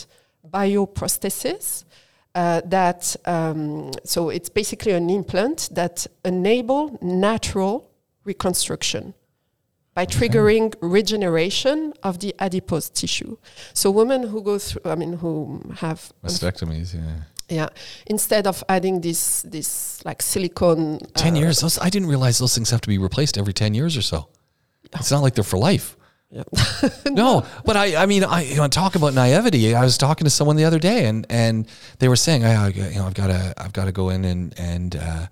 [0.48, 1.84] bioprosthesis.
[2.38, 7.90] Uh, that um, so it's basically an implant that enable natural
[8.26, 9.16] reconstruction
[9.96, 13.38] by triggering regeneration of the adipose tissue.
[13.74, 16.94] So women who go through, I mean, who have, Mastectomies.
[16.94, 17.02] Yeah.
[17.50, 17.70] yeah,
[18.06, 21.62] instead of adding this this like silicone, Ten uh, years.
[21.62, 24.28] Those, I didn't realize those things have to be replaced every ten years or so.
[24.94, 25.97] It's not like they're for life.
[26.30, 26.44] Yeah.
[27.10, 29.74] no, but I, I mean, I, you know, talk about naivety.
[29.74, 31.68] I was talking to someone the other day, and and
[32.00, 34.26] they were saying, I, I you know, I've got to, I've got to go in
[34.26, 35.28] and and uh,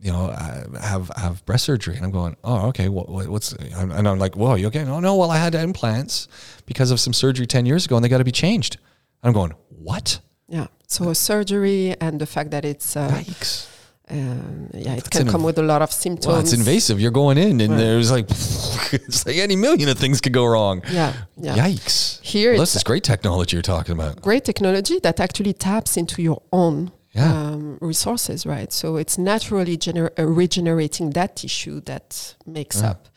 [0.00, 3.52] you know, uh, have have breast surgery, and I'm going, oh, okay, what, what, what's,
[3.52, 4.84] and I'm like, whoa, you okay?
[4.84, 6.28] No, no, well, I had implants
[6.64, 8.78] because of some surgery ten years ago, and they got to be changed.
[9.22, 10.20] I'm going, what?
[10.48, 10.68] yeah.
[10.86, 13.66] So a surgery and the fact that it's uh, Yikes!
[14.10, 16.26] Um, yeah, it That's can come inv- with a lot of symptoms.
[16.26, 17.00] Well, it's invasive.
[17.00, 17.78] You're going in, and Right.
[17.78, 18.26] there's like,
[18.92, 20.82] it's like any million of things could go wrong.
[20.90, 21.56] Yeah, yeah.
[21.56, 22.20] Yikes!
[22.22, 24.20] Here Well, it's this is great technology you're talking about.
[24.22, 27.32] great technology that actually taps into your own Yeah.
[27.32, 28.72] um, resources, right?
[28.72, 32.90] So it's naturally gener- uh, regenerating that tissue that makes Yeah.
[32.90, 33.08] up.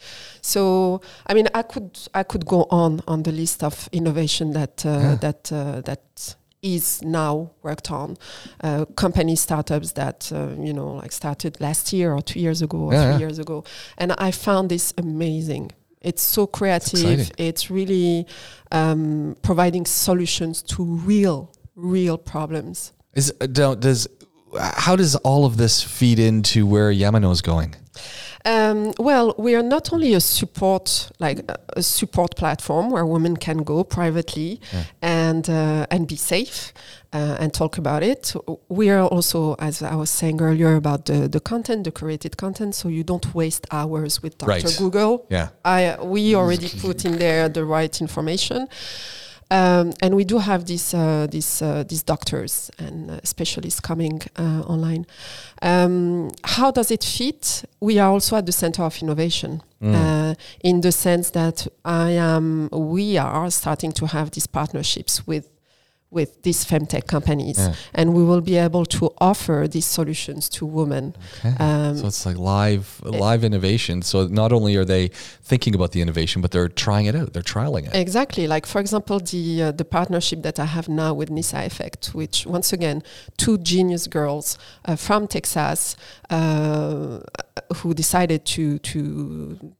[0.41, 4.85] So I mean, I could I could go on on the list of innovation that
[4.85, 8.17] uh, that uh, that is now worked on.
[8.63, 12.77] Uh, company startups that uh, you know like started last year or two years ago
[12.77, 13.19] or Yeah, three yeah.
[13.19, 13.63] years ago,
[13.97, 15.71] and I found this amazing.
[16.01, 16.99] It's so creative.
[16.99, 17.35] exciting.
[17.37, 18.25] it's really
[18.71, 22.91] um, providing solutions to real, real problems.
[23.13, 24.07] Is uh, don't does
[24.59, 27.75] how does all of this feed into where Yamano is going?
[28.45, 33.37] Um, well, we are not only a support, like a, a support platform where women
[33.37, 34.83] can go privately Yeah.
[35.01, 36.73] and uh, and be safe
[37.13, 38.33] uh, and talk about it.
[38.69, 42.73] We are also, as I was saying earlier, about the the content, the curated content,
[42.75, 44.49] so you don't waste hours with Dr.
[44.51, 44.75] Right.
[44.77, 45.25] Google.
[45.29, 45.49] Yeah.
[45.63, 48.67] I we already put in there the right information.
[49.51, 54.21] Um, and we do have these uh, these uh, these doctors and uh, specialists coming
[54.39, 55.05] uh, online.
[55.61, 57.65] Um, how does it fit?
[57.81, 59.95] We are also at the center of innovation, Mm.
[59.95, 62.69] uh, in the sense that I am.
[62.71, 65.49] We are starting to have these partnerships with
[66.11, 67.73] with these femtech companies, Yeah.
[67.93, 71.15] and we will be able to offer these solutions to women.
[71.39, 71.55] Okay.
[71.57, 74.01] Um, so it's like live live innovation.
[74.01, 75.07] So not only are they
[75.43, 77.31] thinking about the innovation, but they're trying it out.
[77.33, 77.95] They're trialing it.
[77.95, 78.45] Exactly.
[78.45, 82.45] Like for example, the uh, the partnership that I have now with Nisa Effect, which
[82.45, 83.03] once again,
[83.37, 85.95] two genius girls uh, from Texas
[86.29, 87.19] uh,
[87.77, 89.73] who decided to to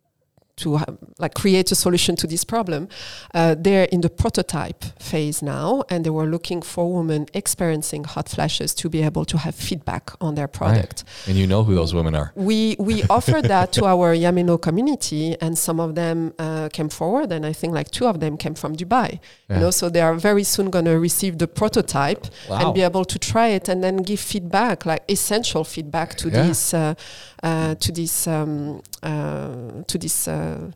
[0.63, 0.93] to ha-
[1.23, 2.87] like create a solution to this problem.
[3.33, 8.27] Uh, they're in the prototype phase now, and they were looking for women experiencing hot
[8.29, 10.97] flashes to be able to have feedback on their product.
[11.05, 11.27] Right.
[11.29, 12.31] And you know who those women are.
[12.35, 17.31] We we offered that to our Iameno community, and some of them uh, came forward,
[17.35, 19.09] and I think like two of them came from Dubai.
[19.49, 19.55] Yeah.
[19.55, 22.59] You know, so they are very soon going to receive the prototype Wow.
[22.61, 26.47] and be able to try it, and then give feedback, like essential feedback to Yeah.
[26.47, 26.93] this uh,
[27.41, 30.27] to this um, uh, to this.
[30.27, 30.71] Uh,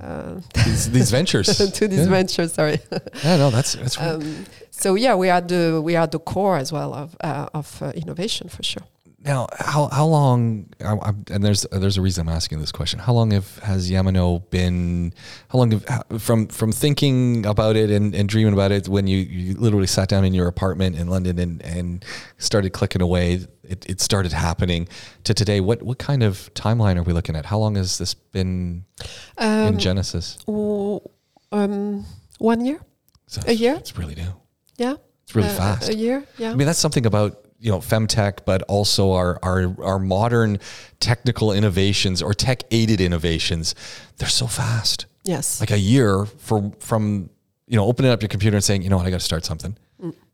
[0.00, 1.46] uh, These, these ventures.
[1.72, 2.08] to this yeah.
[2.08, 2.78] venture, sorry.
[3.24, 6.70] yeah, no, that's that's um, so yeah, we are the we are the core as
[6.70, 8.84] well of uh, of uh, innovation for sure.
[9.24, 10.68] Now, how how long?
[10.80, 13.00] I, I'm, and there's there's a reason I'm asking this question.
[13.00, 15.12] How long have has Yamano been?
[15.48, 19.18] How long have, from from thinking about it and, and dreaming about it when you,
[19.18, 22.04] you literally sat down in your apartment in London and, and
[22.38, 23.40] started clicking away?
[23.68, 24.88] It, it started happening
[25.24, 25.60] to today.
[25.60, 27.46] What what kind of timeline are we looking at?
[27.46, 28.84] How long has this been
[29.36, 30.38] Um, in Genesis?
[30.46, 31.00] w-
[31.52, 32.04] um,
[32.38, 32.80] one year,
[33.26, 33.74] So a year?
[33.76, 34.32] It's really new.
[34.76, 34.94] yeah,
[35.24, 35.88] It's really Uh, fast.
[35.88, 36.52] A year, yeah.
[36.52, 40.58] I mean, that's something about you know femtech, but also our our our modern
[41.00, 43.74] technical innovations or tech aided innovations.
[44.18, 45.06] They're so fast.
[45.24, 47.28] yes, Like a year for from
[47.66, 49.44] you know opening up your computer and saying, you know what, I got to start
[49.44, 49.76] something,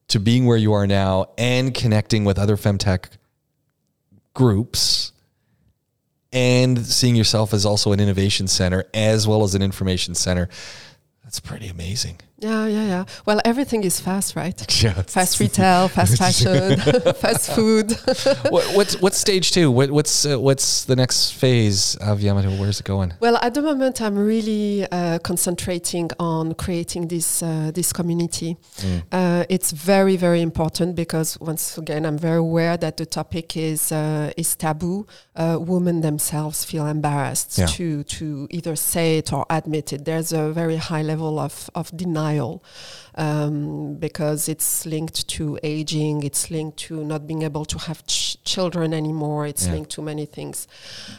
[0.09, 3.07] to being where you are now and connecting with other femtech
[4.35, 5.12] groups.
[6.32, 10.49] And seeing yourself as also an innovation center as well as an information center,
[11.22, 12.18] that's pretty amazing.
[12.45, 13.05] Yeah, yeah, yeah.
[13.26, 14.59] Well, everything is fast, right?
[14.84, 16.78] Yeah, Fast retail, fast fashion,
[17.24, 17.92] fast food.
[18.55, 19.70] what, what's what's stage two?
[19.78, 22.51] What, what's uh, what's the next phase of Yamato?
[22.61, 23.12] Where's it going?
[23.20, 28.57] Well, at the moment, I'm really uh, concentrating on creating this uh, this community.
[29.12, 33.90] Uh, it's very very important because once again, I'm very aware that the topic is
[33.92, 35.07] uh, is taboo.
[35.36, 37.66] Uh, women themselves feel embarrassed Yeah.
[37.76, 40.05] to to either say it or admit it.
[40.05, 42.34] There's a very high level of of denial
[43.16, 46.22] um, because it's linked to aging.
[46.24, 49.47] It's linked to not being able to have ch- children anymore.
[49.47, 49.72] It's Yeah.
[49.74, 50.66] linked to many things.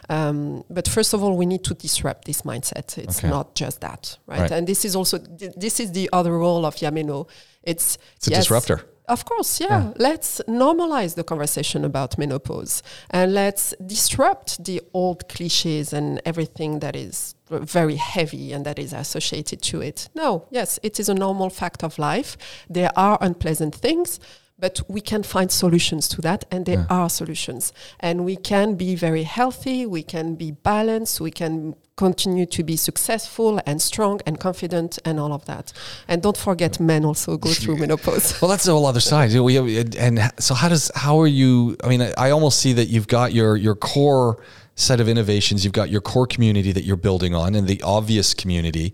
[0.09, 2.97] Um, but first of all, we need to disrupt this mindset.
[2.97, 3.29] It's Okay.
[3.29, 4.41] not just that, right?
[4.41, 4.51] Right.
[4.51, 7.27] And this is also th- this is the other role of Iameno.
[7.63, 8.81] It's It's a yes, disruptor.
[9.07, 9.67] Of course, yeah.
[9.69, 9.93] Yeah.
[9.97, 16.95] Let's normalize the conversation about menopause and let's disrupt the old cliches and everything that
[16.95, 20.09] is very heavy and that is associated to it.
[20.15, 22.37] No, yes, it is a normal fact of life.
[22.69, 24.19] There are unpleasant things,
[24.57, 26.97] but we can find solutions to that, and there Yeah.
[27.01, 27.73] are solutions.
[27.99, 32.75] And we can be very healthy, we can be balanced, we can continue to be
[32.75, 35.71] successful and strong and confident and all of that.
[36.07, 38.41] And don't forget, men also go through menopause.
[38.41, 39.31] Well, that's the whole other side.
[39.33, 41.75] And so how does how are you?
[41.83, 44.37] I mean, I almost see that you've got your your core
[44.75, 45.63] set of innovations.
[45.63, 48.93] You've got your core community that you're building on, and the obvious community.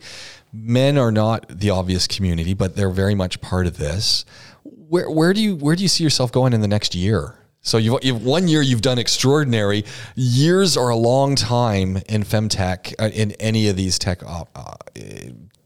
[0.54, 4.26] Men are not the obvious community, but they're very much part of this.
[4.64, 7.38] Where where do you where do you see yourself going in the next year?
[7.64, 9.86] So you've, you've one year you've done extraordinary.
[10.16, 14.76] Years are a long time in femtech uh, in any of these tech uh, uh,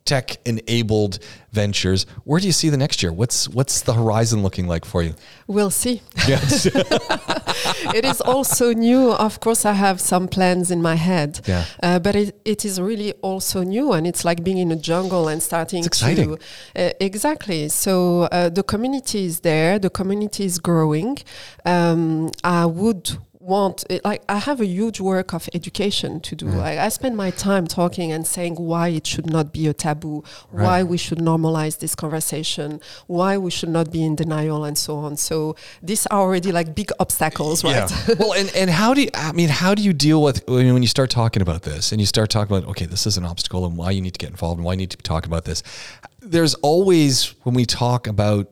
[0.06, 1.18] tech enabled
[1.52, 2.06] ventures.
[2.26, 3.12] Where do you see the next year?
[3.12, 5.16] What's what's the horizon looking like for you?
[5.48, 6.02] We'll see.
[6.28, 6.66] Yes.
[7.96, 9.12] it is also new.
[9.14, 11.66] Of course, I have some plans in my head, Yeah.
[11.82, 15.28] uh, but it, it is really also new, and it's like being in a jungle
[15.28, 16.38] and starting It's exciting.
[16.76, 17.70] to uh, exactly.
[17.70, 19.80] So uh, the community is there.
[19.80, 21.18] The community is growing.
[21.66, 26.48] Um, I would want it, like I have a huge work of education to do.
[26.48, 26.58] Mm.
[26.58, 30.24] Like I spend my time talking and saying why it should not be a taboo,
[30.50, 34.98] why we should normalize this conversation, why we should not be in denial, and so
[34.98, 35.16] on.
[35.18, 37.90] So these are already like big obstacles, right?
[38.20, 40.82] well, and, and how do you, I mean, how do you deal with when when
[40.82, 43.66] you start talking about this and you start talking about, okay, this is an obstacle
[43.66, 45.46] and why you need to get involved and why you need to be talking about
[45.46, 45.62] this?
[46.20, 48.50] There's always, when we talk about,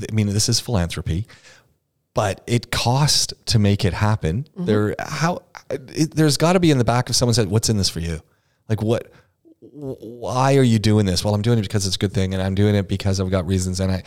[0.00, 1.26] I mean, this is philanthropy,
[2.14, 4.44] but it costs to make it happen.
[4.44, 4.64] Mm-hmm.
[4.64, 7.76] There, how, it, there's got to be in the back of someone said, what's in
[7.76, 8.20] this for you?
[8.68, 9.12] Like what,
[9.72, 11.24] why are you doing this?
[11.24, 13.30] Well, I'm doing it because it's a good thing, and I'm doing it because I've
[13.30, 13.80] got reasons.
[13.80, 14.02] And I,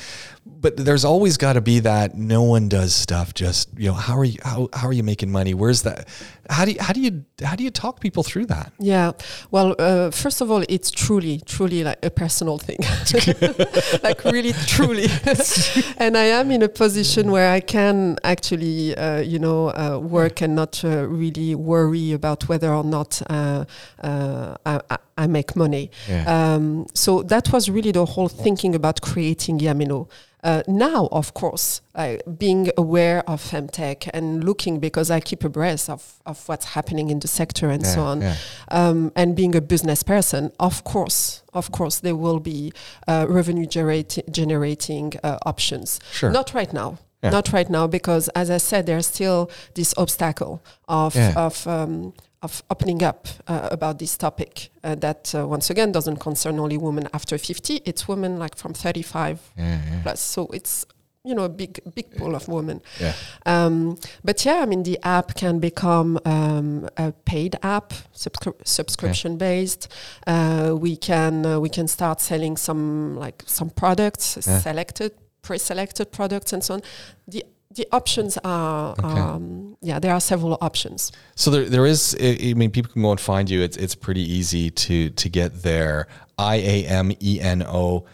[0.45, 4.18] but there's always got to be that no one does stuff just you know how
[4.18, 5.53] are you how, how are you making money?
[5.53, 6.08] Where's that?
[6.49, 8.72] How do you how do you how do you talk people through that?
[8.80, 9.12] Yeah.
[9.51, 12.78] Well, uh, first of all, it's truly, truly like a personal thing.
[14.03, 15.08] like really, truly.
[15.97, 20.41] and I am in a position where I can actually, uh, you know, uh, work
[20.41, 23.66] and not uh, really worry about whether or not uh,
[24.01, 25.89] uh, I, I- I make money.
[26.07, 26.24] Yeah.
[26.53, 30.07] Um, so that was really the whole thinking about creating Iameno.
[30.43, 35.89] Uh, now, of course, uh, being aware of femtech and looking because I keep abreast
[35.89, 38.36] of, of what's happening in the sector and so on, yeah.
[38.70, 42.72] um, and being a business person, of course, of course, there will be
[43.07, 45.99] uh, revenue generati- generating uh, options.
[46.11, 46.30] Sure.
[46.32, 46.99] Not right now.
[47.24, 47.32] Yeah.
[47.32, 51.34] Not right now because, as I said, there's still this obstacle of Yeah.
[51.36, 56.18] of um, of opening up uh, about this topic uh, that uh, once again doesn't
[56.18, 57.82] concern only women after 50.
[57.86, 60.02] It's women like from 35 Yeah, yeah.
[60.04, 60.20] plus.
[60.22, 60.86] So it's
[61.24, 62.82] you know a big big pool of women.
[63.02, 63.14] Yeah.
[63.46, 69.38] Um, but yeah, I mean, the app can become um, a paid app, subscri- subscription
[69.38, 69.88] based.
[70.26, 74.60] Uh, we can uh, we can start selling some like some products, Yeah.
[74.60, 75.12] selected,
[75.42, 76.82] pre-selected products, and so on.
[77.28, 77.44] The
[77.78, 79.07] the options are Okay.
[79.07, 81.11] um, yeah, there are several options.
[81.36, 82.15] So there, there is.
[82.19, 83.61] I I mean, people can go and find you.
[83.61, 86.07] It's, it's pretty easy to to get there.
[86.38, 88.05] I A M E N O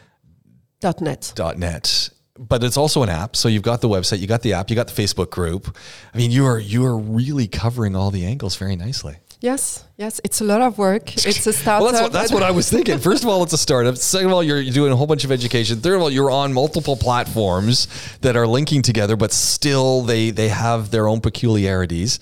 [0.82, 1.32] Dot net.
[1.36, 2.09] dot net.
[2.38, 3.36] But it's also an app.
[3.36, 5.78] So you've got the website, you got the app, you got the Facebook group.
[6.14, 9.16] I mean, you are you are really covering all the angles very nicely.
[9.44, 11.14] Yes, yes, it's a lot of work.
[11.26, 11.82] It's a startup.
[11.84, 12.98] Well, that's what, that's what I was thinking.
[12.98, 13.98] First of all, it's a startup.
[13.98, 15.82] Second of all, you're, you're doing a whole bunch of education.
[15.82, 17.89] Third of all, you're on multiple platforms
[18.22, 22.22] that are linking together, but still they they have their own peculiarities.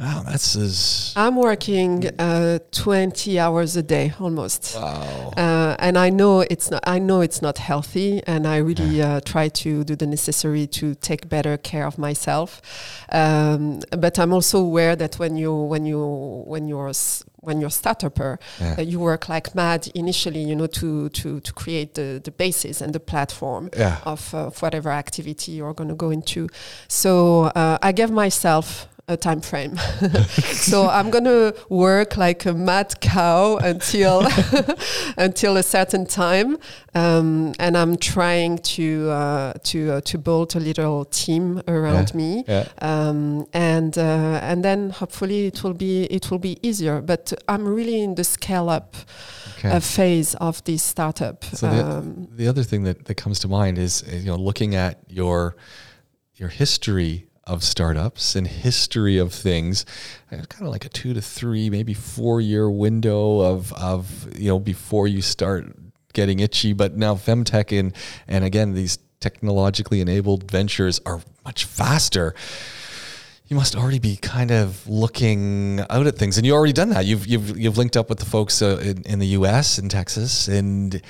[0.00, 4.74] Wow, that's as I'm working uh, 20 hours a day almost.
[4.74, 5.32] wow.
[5.36, 6.82] Uh, and I know it's not.
[6.86, 10.94] I know it's not healthy, and I really uh, try to do the necessary to
[10.96, 12.60] take better care of myself.
[13.12, 17.70] Um, but I'm also aware that when you when you when you're s- when you're
[17.70, 18.76] startupper, Yeah.
[18.78, 22.80] uh, you work like mad initially, you know, to to to create the the basis
[22.80, 23.98] and the platform Yeah.
[24.04, 26.48] of, of whatever activity you're going to go into.
[26.88, 29.76] So uh, I gave myself a time frame.
[30.68, 34.26] so I'm going to work like a mad cow until
[35.16, 36.56] until a certain time,
[36.94, 42.16] um, and I'm trying to uh, to uh, to build a little team around Yeah.
[42.16, 42.44] me.
[42.48, 42.68] Yeah.
[42.80, 47.00] Um, and uh, and then hopefully it will be it will be easier.
[47.00, 48.94] But I'm really in the scale up
[49.58, 49.76] Okay.
[49.76, 51.44] uh, phase of this startup.
[51.44, 54.74] So the, Um, the other thing that, that comes to mind is you know looking
[54.76, 55.54] at your
[56.34, 59.84] your history of startups and history of things,
[60.30, 64.58] kind of like a two to three, maybe four year window of of you know
[64.58, 65.74] before you start
[66.12, 66.72] getting itchy.
[66.72, 67.94] But now femtech and
[68.28, 72.34] and again these technologically enabled ventures are much faster
[73.52, 77.04] you must already be kind of looking out at things, and you already done that.
[77.04, 79.78] You've you've you've linked up with the folks uh, in, in the U.S.
[79.78, 81.02] in Texas, and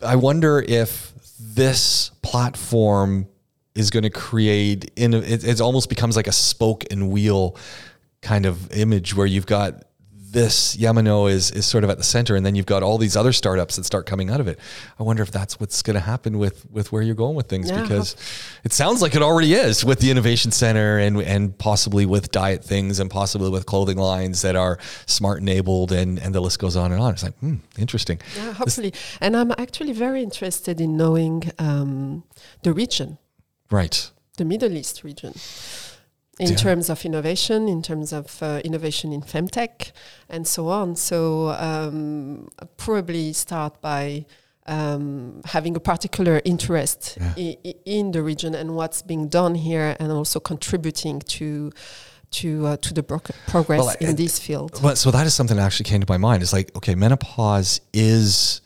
[0.00, 3.28] I wonder if this platform
[3.74, 7.56] is going to create in it, it almost becomes like a spoke and wheel
[8.22, 9.84] kind of image where you've got
[10.34, 13.16] this Yamano is is sort of at the center, and then you've got all these
[13.16, 14.58] other startups that start coming out of it.
[14.98, 17.70] I wonder if that's what's going to happen with with where you're going with things
[17.70, 18.16] Yeah, because
[18.64, 22.62] it sounds like it already is with the innovation center and and possibly with diet
[22.62, 26.76] things and possibly with clothing lines that are smart enabled and and the list goes
[26.76, 27.14] on and on.
[27.14, 28.20] It's like hmm, interesting.
[28.36, 28.92] Yeah, hopefully.
[29.20, 32.24] And I'm actually very interested in knowing um,
[32.62, 33.18] the region,
[33.70, 34.10] Right.
[34.36, 35.34] the Middle East region,
[36.40, 36.56] in Yeah.
[36.56, 39.92] terms of innovation, in terms of uh, innovation in femtech,
[40.28, 40.96] and so on.
[40.96, 44.26] So um, probably start by
[44.66, 47.34] um, having a particular interest Yeah.
[47.36, 51.70] i- in the region and what's being done here, and also contributing to.
[52.40, 54.80] To, uh, to the pro- progress Well, in this field.
[54.82, 56.42] But so that is something that actually came to my mind.
[56.42, 58.60] It's like, okay, menopause is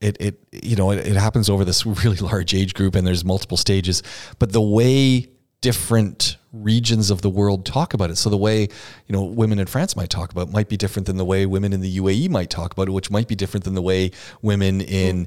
[0.00, 3.24] it it you know, it, it happens over this really large age group and there's
[3.24, 4.02] multiple stages,
[4.38, 5.28] but the way
[5.60, 8.16] different regions of the world talk about it.
[8.16, 11.06] So the way, you know, women in France might talk about it might be different
[11.06, 13.64] than the way women in the UAE might talk about it, which might be different
[13.64, 14.10] than the way
[14.42, 15.26] women in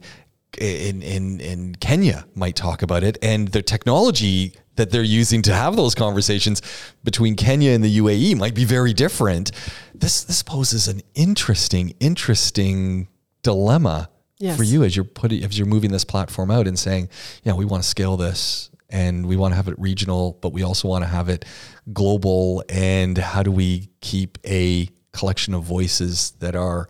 [0.60, 5.54] in in in Kenya might talk about it and the technology that they're using to
[5.54, 6.62] have those conversations
[7.04, 9.52] between Kenya and the UAE might be very different.
[9.94, 13.08] This this poses an interesting interesting
[13.42, 14.10] dilemma
[14.40, 14.56] Yes.
[14.56, 17.10] for you as you're putting as you're moving this platform out and saying,
[17.44, 20.64] yeah, we want to scale this and we want to have it regional, but we
[20.64, 21.44] also want to have it
[21.92, 26.88] global and how do we keep a collection of voices that are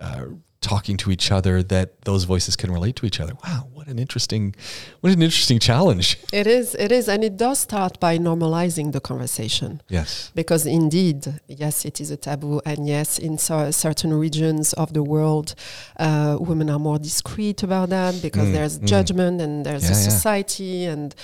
[0.00, 0.26] uh,
[0.60, 3.32] talking to each other that those voices can relate to each other.
[3.44, 4.54] Wow, what an interesting
[5.00, 6.18] what an interesting challenge.
[6.32, 9.82] It is, it is, and it does start by normalizing the conversation.
[9.88, 10.30] Yes.
[10.34, 15.02] Because indeed, yes, it is a taboo, and yes, in so certain regions of the
[15.02, 15.54] world,
[15.98, 18.86] uh, women are more discreet about that because Mm, there's mm.
[18.86, 20.08] judgment and there's a Yeah, yeah.
[20.10, 21.14] society and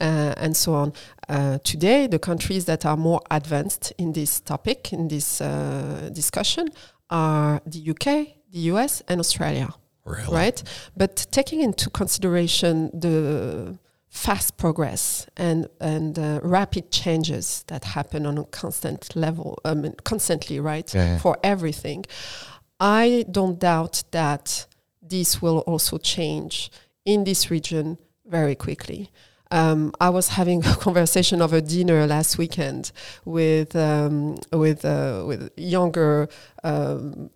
[0.00, 0.92] uh, and so on.
[1.28, 6.68] Uh, today, the countries that are more advanced in this topic, in this uh, discussion,
[7.10, 8.06] are the UK,
[8.50, 9.68] the US, and Australia.
[10.08, 10.34] Really?
[10.34, 10.62] Right?
[10.96, 13.78] But taking into consideration the
[14.08, 19.94] fast progress and and uh, rapid changes that happen on a constant level, I mean,
[20.04, 20.92] constantly, right?
[20.94, 21.18] Yeah, yeah.
[21.18, 22.04] For everything,
[22.80, 24.66] I don't doubt that
[25.02, 26.70] this will also change
[27.04, 29.10] in this region very quickly.
[29.50, 32.92] Um, I was having a conversation over dinner last weekend
[33.24, 36.28] with um, with uh, with younger
[36.64, 37.30] um,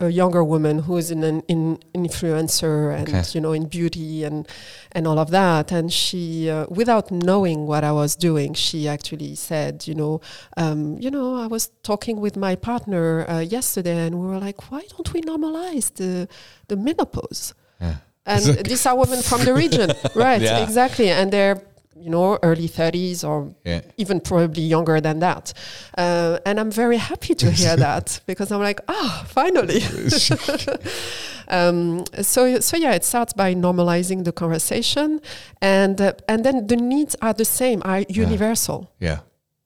[0.00, 3.22] a younger woman who is an, an in influencer and Okay.
[3.32, 4.46] you know in beauty and
[4.92, 5.72] and all of that.
[5.72, 10.20] And she, uh, without knowing what I was doing, she actually said, you know,
[10.56, 14.70] um, you know, I was talking with my partner uh, yesterday, and we were like,
[14.70, 16.28] why don't we normalize the
[16.68, 17.54] the menopause?
[17.80, 17.96] Yeah.
[18.26, 20.40] And these are women from the region, right?
[20.42, 20.62] Yeah.
[20.62, 21.62] Exactly, and they're
[21.96, 23.82] you know early 30s or Yeah.
[23.98, 25.52] even probably younger than that.
[25.98, 29.82] Uh, and I'm very happy to hear that because I'm like, ah, finally.
[31.48, 35.20] um, so so yeah, it starts by normalizing the conversation,
[35.60, 38.90] and uh, and then the needs are the same, are universal.
[38.98, 39.20] Yeah.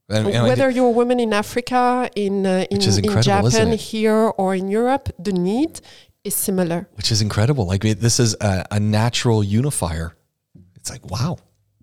[0.09, 4.33] And, and I Whether you're a woman in Africa, in uh, in, in Japan, here
[4.37, 5.81] or in Europe, the need
[6.25, 6.89] is similar.
[6.95, 7.67] which is incredible.
[7.67, 10.17] Like this is a, a natural unifier.
[10.77, 11.39] It's like wow.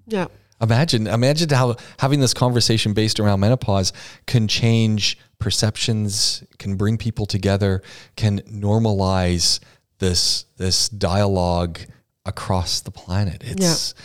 [0.07, 0.27] Yeah.
[0.61, 3.93] Imagine, imagine how having this conversation based around menopause
[4.27, 7.81] can change perceptions, can bring people together,
[8.15, 9.59] can normalize
[9.97, 11.79] this this dialogue
[12.25, 13.43] across the planet.
[13.43, 13.95] It's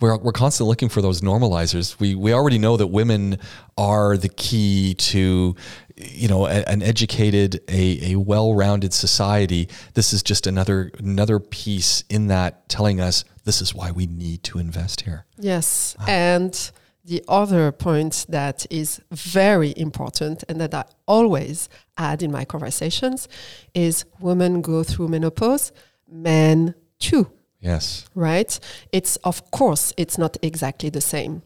[0.00, 1.98] we're we're constantly looking for those normalizers.
[2.00, 3.38] We we already know that women
[3.76, 5.54] are the key to
[5.96, 12.04] you know a, an educated a, a well-rounded society this is just another another piece
[12.08, 15.96] in that telling us this is why we need to invest here Yes.
[16.00, 16.04] Ah.
[16.08, 16.70] And
[17.04, 23.28] the other point that is very important and that I always add in my conversations
[23.74, 25.72] is women go through menopause,
[26.08, 27.30] men too,
[27.60, 28.58] yes right?
[28.90, 31.42] It's, of course, it's not exactly the same.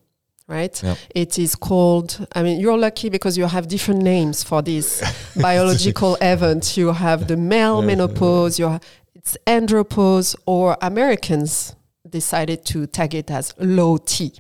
[0.51, 0.83] Right?
[0.83, 0.99] Yep.
[1.15, 5.01] It is called, I mean, you're lucky because you have different names for this
[5.41, 6.77] biological event.
[6.77, 8.83] You have the male menopause, you have,
[9.15, 11.77] it's andropause, or Americans
[12.09, 14.33] decided to tag it as low T,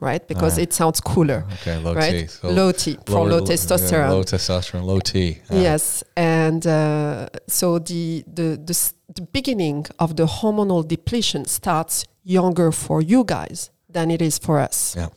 [0.00, 0.26] right?
[0.26, 0.62] Because Ah.
[0.62, 2.20] it sounds cooler, okay low right?
[2.22, 4.08] t so low T for low yeah, testosterone.
[4.10, 8.76] low testosterone low t Ah, Yes, and uh, so the, the the
[9.16, 14.58] the beginning of the hormonal depletion starts younger for you guys than it is for
[14.68, 14.94] us.
[14.96, 15.08] yeah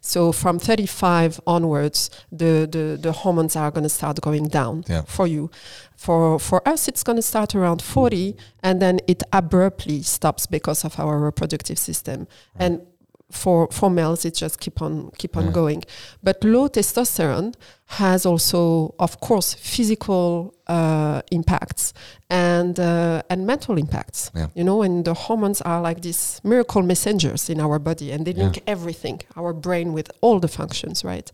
[0.00, 5.02] So from 35 onwards, the, the, the hormones are going to start going down Yeah.
[5.06, 5.50] for you.
[5.96, 10.84] For for us, it's going to start around 40, and then it abruptly stops because
[10.84, 12.26] of our reproductive system.
[12.56, 12.80] And
[13.30, 15.82] for for males, it just keep on keep on going.
[16.22, 17.54] But low testosterone
[17.86, 21.92] has also, of course, physical uh, impacts
[22.30, 24.30] and uh, and mental impacts.
[24.34, 24.46] Yeah.
[24.54, 28.32] You know, and the hormones are like these miracle messengers in our body, and they
[28.32, 28.44] Yeah.
[28.44, 31.30] link everything, our brain with all the functions, right?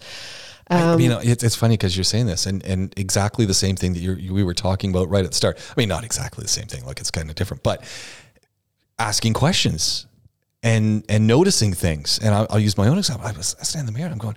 [0.71, 3.55] I- Um, you know, it's, it's funny because you're saying this, and, and exactly the
[3.55, 5.59] same thing that you're, you we were talking about right at the start.
[5.59, 7.85] I mean, not exactly the same thing; like it's kind of different, but
[8.99, 10.07] asking questions
[10.65, 12.19] and and noticing things.
[12.19, 13.29] And I'll, I'll use my own example.
[13.29, 14.37] I was I stand in the mirror, and I'm going.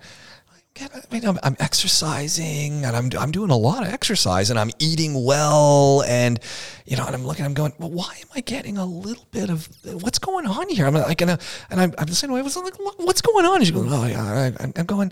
[0.80, 4.69] I mean, I'm, I'm exercising and I'm, I'm doing a lot of exercise and I'm
[4.78, 6.03] eating well.
[6.03, 6.39] And,
[6.86, 9.49] you know, and I'm looking, I'm going, well, why am I getting a little bit
[9.49, 9.67] of
[10.03, 10.86] what's going on here?
[10.86, 11.38] I'm like, and, I,
[11.71, 12.41] and I'm, I'm the same way.
[12.41, 13.55] I was like, what's going on?
[13.55, 14.51] And she goes, oh, yeah.
[14.59, 15.11] I'm- I'm going,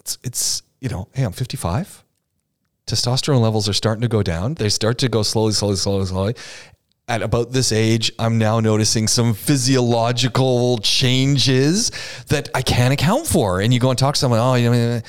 [0.00, 2.02] it's, it's, you know, hey, I'm 55.
[2.86, 4.54] Testosterone levels are starting to go down.
[4.54, 6.34] They start to go slowly, slowly, slowly, slowly.
[7.06, 11.90] At about this age, I'm now noticing some physiological changes
[12.28, 13.60] that I can't account for.
[13.60, 15.00] And you go and talk to someone, oh, you know,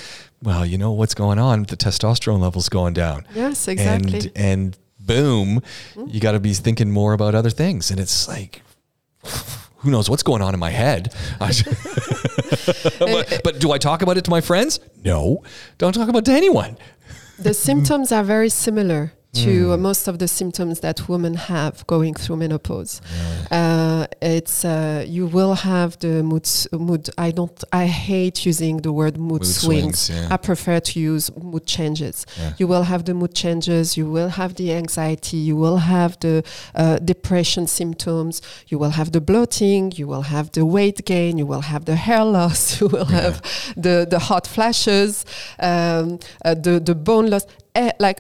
[0.44, 1.64] well, you know what's going on?
[1.64, 3.26] The testosterone levels going down.
[3.34, 4.32] yes, exactly.
[4.36, 5.62] And and boom,
[6.08, 7.92] you got to be thinking more about other things.
[7.92, 8.62] And it's like,
[9.78, 11.14] who knows what's going on in my head?
[13.00, 14.80] but, but do I talk about it to my friends?
[15.04, 15.44] No,
[15.78, 16.78] don't talk about it to anyone.
[17.40, 19.14] the symptoms are very similar.
[19.44, 23.02] To uh, most of the symptoms that women have going through menopause.
[23.52, 27.10] Uh, it's uh, you will have the mood mood.
[27.18, 27.64] I don't.
[27.72, 30.00] I hate using the word mood, Mood swings.
[30.00, 30.34] swings, yeah.
[30.34, 32.26] I prefer to use mood changes.
[32.38, 32.54] Yeah.
[32.58, 33.98] You will have the mood changes.
[33.98, 35.38] You will have the anxiety.
[35.38, 38.42] You will have the uh, depression symptoms.
[38.68, 39.92] You will have the bloating.
[39.96, 41.38] You will have the weight gain.
[41.38, 42.80] You will have the hair loss.
[42.86, 43.42] You will have
[43.78, 45.26] the the hot flashes.
[45.60, 47.46] Um, uh, the the bone loss.
[47.74, 48.20] Eh, like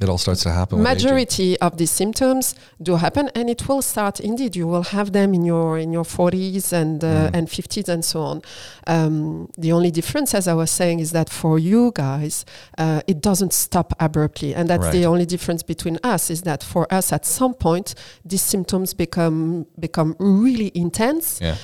[0.00, 0.82] It all starts to happen.
[0.82, 5.34] majority of these symptoms do happen and it will start indeed you will have them
[5.34, 7.34] in your in your 40s and uh, Mm.
[7.36, 8.42] and 50s and so on
[8.86, 12.44] um, the only difference as i was saying is that for you guys
[12.78, 16.86] uh, it doesn't stop abruptly and that's the only difference between us is that for
[16.98, 21.56] us at some point these symptoms become become really intense Yeah.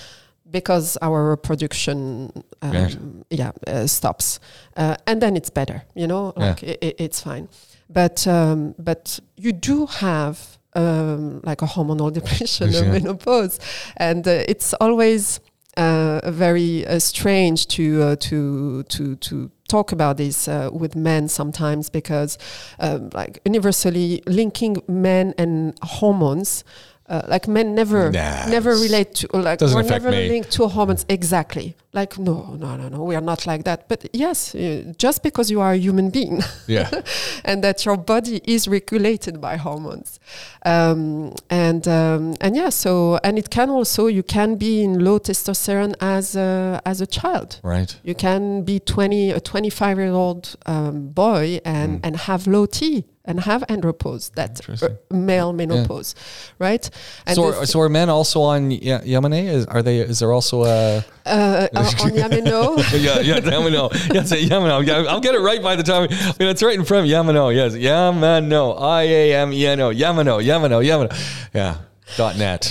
[0.51, 2.31] because our production
[2.63, 2.97] um, Right.
[3.31, 4.39] yeah uh, stops
[4.77, 6.47] uh, and then it's better you know Yeah.
[6.47, 7.49] like i i it's fine
[7.89, 12.93] but um, but you do have um, like a hormonal depression or Yeah.
[12.93, 13.59] menopause
[13.97, 15.41] and uh, it's always
[15.77, 21.29] uh, very uh, strange to uh, to to to talk about this uh, with men
[21.29, 22.39] sometimes because
[22.79, 26.65] um, like universally linking men and hormones
[27.09, 30.29] uh, like men never Nah, never relate to like doesn't affect never me.
[30.29, 34.05] linked to hormones exactly like no no no no we are not like that but
[34.13, 36.91] yes uh, just because you are a human being Yeah.
[37.45, 40.19] and that your body is regulated by hormones
[40.67, 45.19] um, and um, and yeah so and it can also you can be in low
[45.19, 47.97] testosterone as a, as a child Right.
[48.03, 52.01] you can be 20 a 25 year old um, boy and Mm.
[52.07, 56.15] and have low T and have andropause that uh, male menopause
[56.59, 56.91] right
[57.27, 59.49] and so, are, so are men also on y- Yamane?
[59.49, 59.99] Is are they?
[60.01, 61.05] Is there also a?
[61.27, 61.69] uh,
[62.03, 63.91] on Iameno yeah, yeah, Yamano.
[64.13, 64.87] Yes, Yamano.
[64.87, 66.09] Yeah, I'll get it right by the time.
[66.11, 67.55] I mean, it's right in front of Yamano.
[67.55, 68.81] Yes, Yamano.
[68.81, 69.91] I A M E N O.
[69.91, 70.43] Yamano.
[70.43, 70.83] Yamano.
[70.85, 71.49] Yamano.
[71.55, 71.77] Yeah.
[72.17, 72.71] Dot net.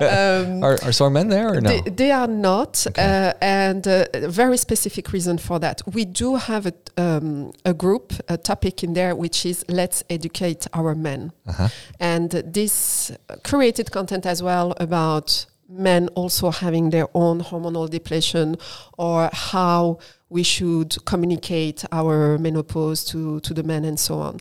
[0.00, 1.70] um, Are, are men there or no?
[1.70, 5.80] They, they are not, uh, and uh, a very specific reason for that.
[5.86, 10.66] We do have a, um, a group, a topic in there, which is let's educate
[10.74, 11.68] our men, Uh-huh.
[12.00, 13.12] and this
[13.44, 18.56] created content as well about men also having their own hormonal depletion
[18.98, 19.98] or how
[20.28, 24.38] we should communicate our menopause to, to the men and so on.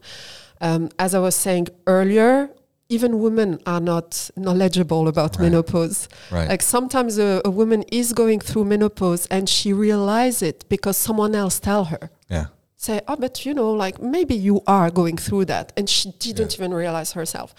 [0.62, 2.50] Um, as I was saying earlier,
[2.90, 5.44] even women are not knowledgeable about Right.
[5.52, 6.10] menopause.
[6.32, 6.50] Right.
[6.50, 11.36] Like sometimes a, a woman is going through menopause and she realizes it because someone
[11.36, 12.10] else tell her.
[12.30, 12.48] yeah.
[12.82, 16.54] Say, oh, but you know, like maybe you are going through that, and she didn't
[16.54, 17.54] even realize herself.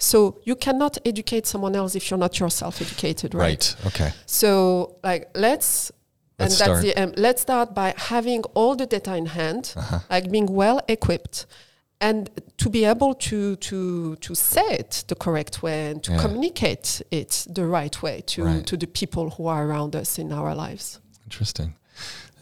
[0.00, 3.76] So you cannot educate someone else if you're not yourself educated, right?
[3.84, 3.86] Right.
[3.86, 4.10] Okay.
[4.26, 5.92] So like let's.
[6.40, 6.82] and Let's that's start.
[6.82, 10.00] the um, let's start by having all the data in hand, Uh-huh.
[10.10, 11.46] like being well equipped,
[12.00, 12.28] and
[12.62, 16.22] to be able to to to say it the correct way and to Yeah.
[16.24, 18.66] communicate it the right way to Right.
[18.66, 20.98] to the people who are around us in our lives.
[21.26, 21.74] Interesting.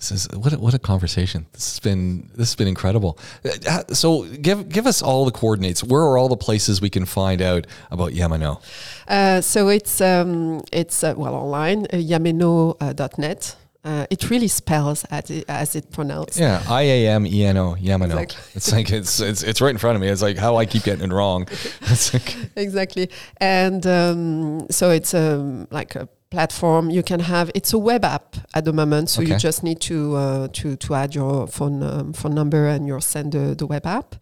[0.03, 1.47] This is what a, what a conversation.
[1.53, 3.19] This has been this has been incredible.
[3.45, 5.85] Uh, So give give us all the coordinates.
[5.85, 8.61] Where are all the places we can find out about Yamano?
[9.07, 13.57] Uh, so it's um, it's uh, well online uh, iameno.net.
[13.85, 16.39] Uh, it really spells as it, as it pronounced.
[16.39, 18.23] Yeah, I A M E N O Yamano.
[18.23, 18.43] Exactly.
[18.55, 20.09] It's like it's it's it's right in front of me.
[20.09, 21.47] It's like how I keep getting it wrong.
[21.83, 27.73] It's like, exactly and um, so it's um, like a platform you can have it's
[27.75, 31.11] a web app at the moment so you just need to uh, to to add
[31.15, 34.15] your phone um, phone number and you'll send the, the web app.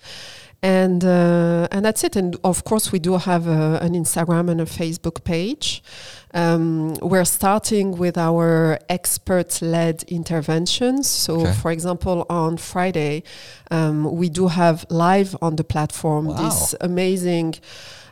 [0.62, 2.16] And uh, and that's it.
[2.16, 5.82] And of course we do have a, an instagram and a facebook page.
[6.34, 11.08] Um, we're starting with our expert-led interventions.
[11.08, 11.52] So Okay.
[11.62, 13.22] for example on friday
[13.70, 16.36] um, we do have live on the platform Wow.
[16.42, 17.54] this amazing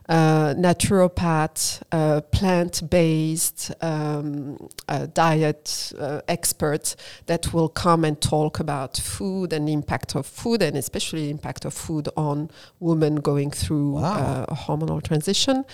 [0.08, 4.56] uh, naturopath, uh, plant-based um,
[4.88, 6.96] uh, diet uh, expert
[7.26, 11.30] that will come and talk about food and the impact of food, and especially the
[11.30, 12.50] impact of food on
[12.80, 14.18] women going through Wow.
[14.18, 15.64] uh, a hormonal transition.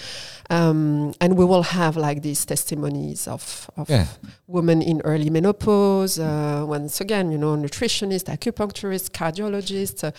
[0.50, 4.06] Um, and we will have like these testimonies of, of Yeah.
[4.46, 6.18] women in early menopause.
[6.18, 10.12] Uh, once again, you know, nutritionist, acupuncturist, cardiologist,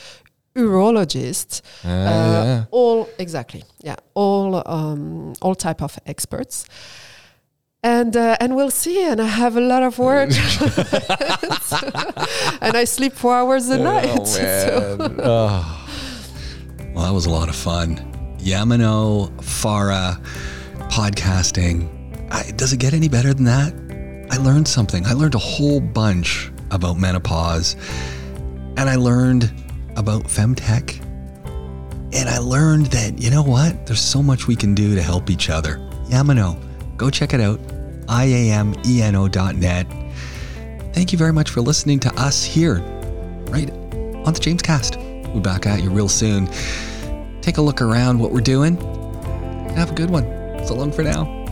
[0.56, 2.66] uh, urologist, uh, yeah.
[2.72, 6.66] all exactly, yeah, all um, all type of experts.
[7.84, 9.04] And uh, and we'll see.
[9.08, 10.30] And I have a lot of work,
[12.62, 14.10] and I sleep four hours a night.
[14.20, 15.82] Oh, so- Oh.
[16.96, 17.98] Well, that was a lot of fun.
[18.40, 20.18] Yamano, Farah,
[20.90, 21.90] podcasting.
[22.32, 23.74] I, does it get any better than that?
[24.32, 25.06] I learned something.
[25.06, 27.76] I learned a whole bunch about menopause,
[28.78, 29.52] and I learned
[29.96, 31.02] about femtech.
[32.14, 33.86] And I learned that, you know what?
[33.86, 35.78] There's so much we can do to help each other.
[36.08, 36.58] Yamano,
[36.98, 37.60] go check it out.
[38.08, 39.88] I-A-M-E-N-O dot net.
[40.94, 42.76] Thank you very much for listening to us here,
[43.50, 44.98] right on the James Cast.
[44.98, 46.48] We'll be back at you real soon.
[47.42, 48.78] Take a look around what we're doing.
[49.76, 50.24] Have a good one.
[50.66, 51.45] So long for now.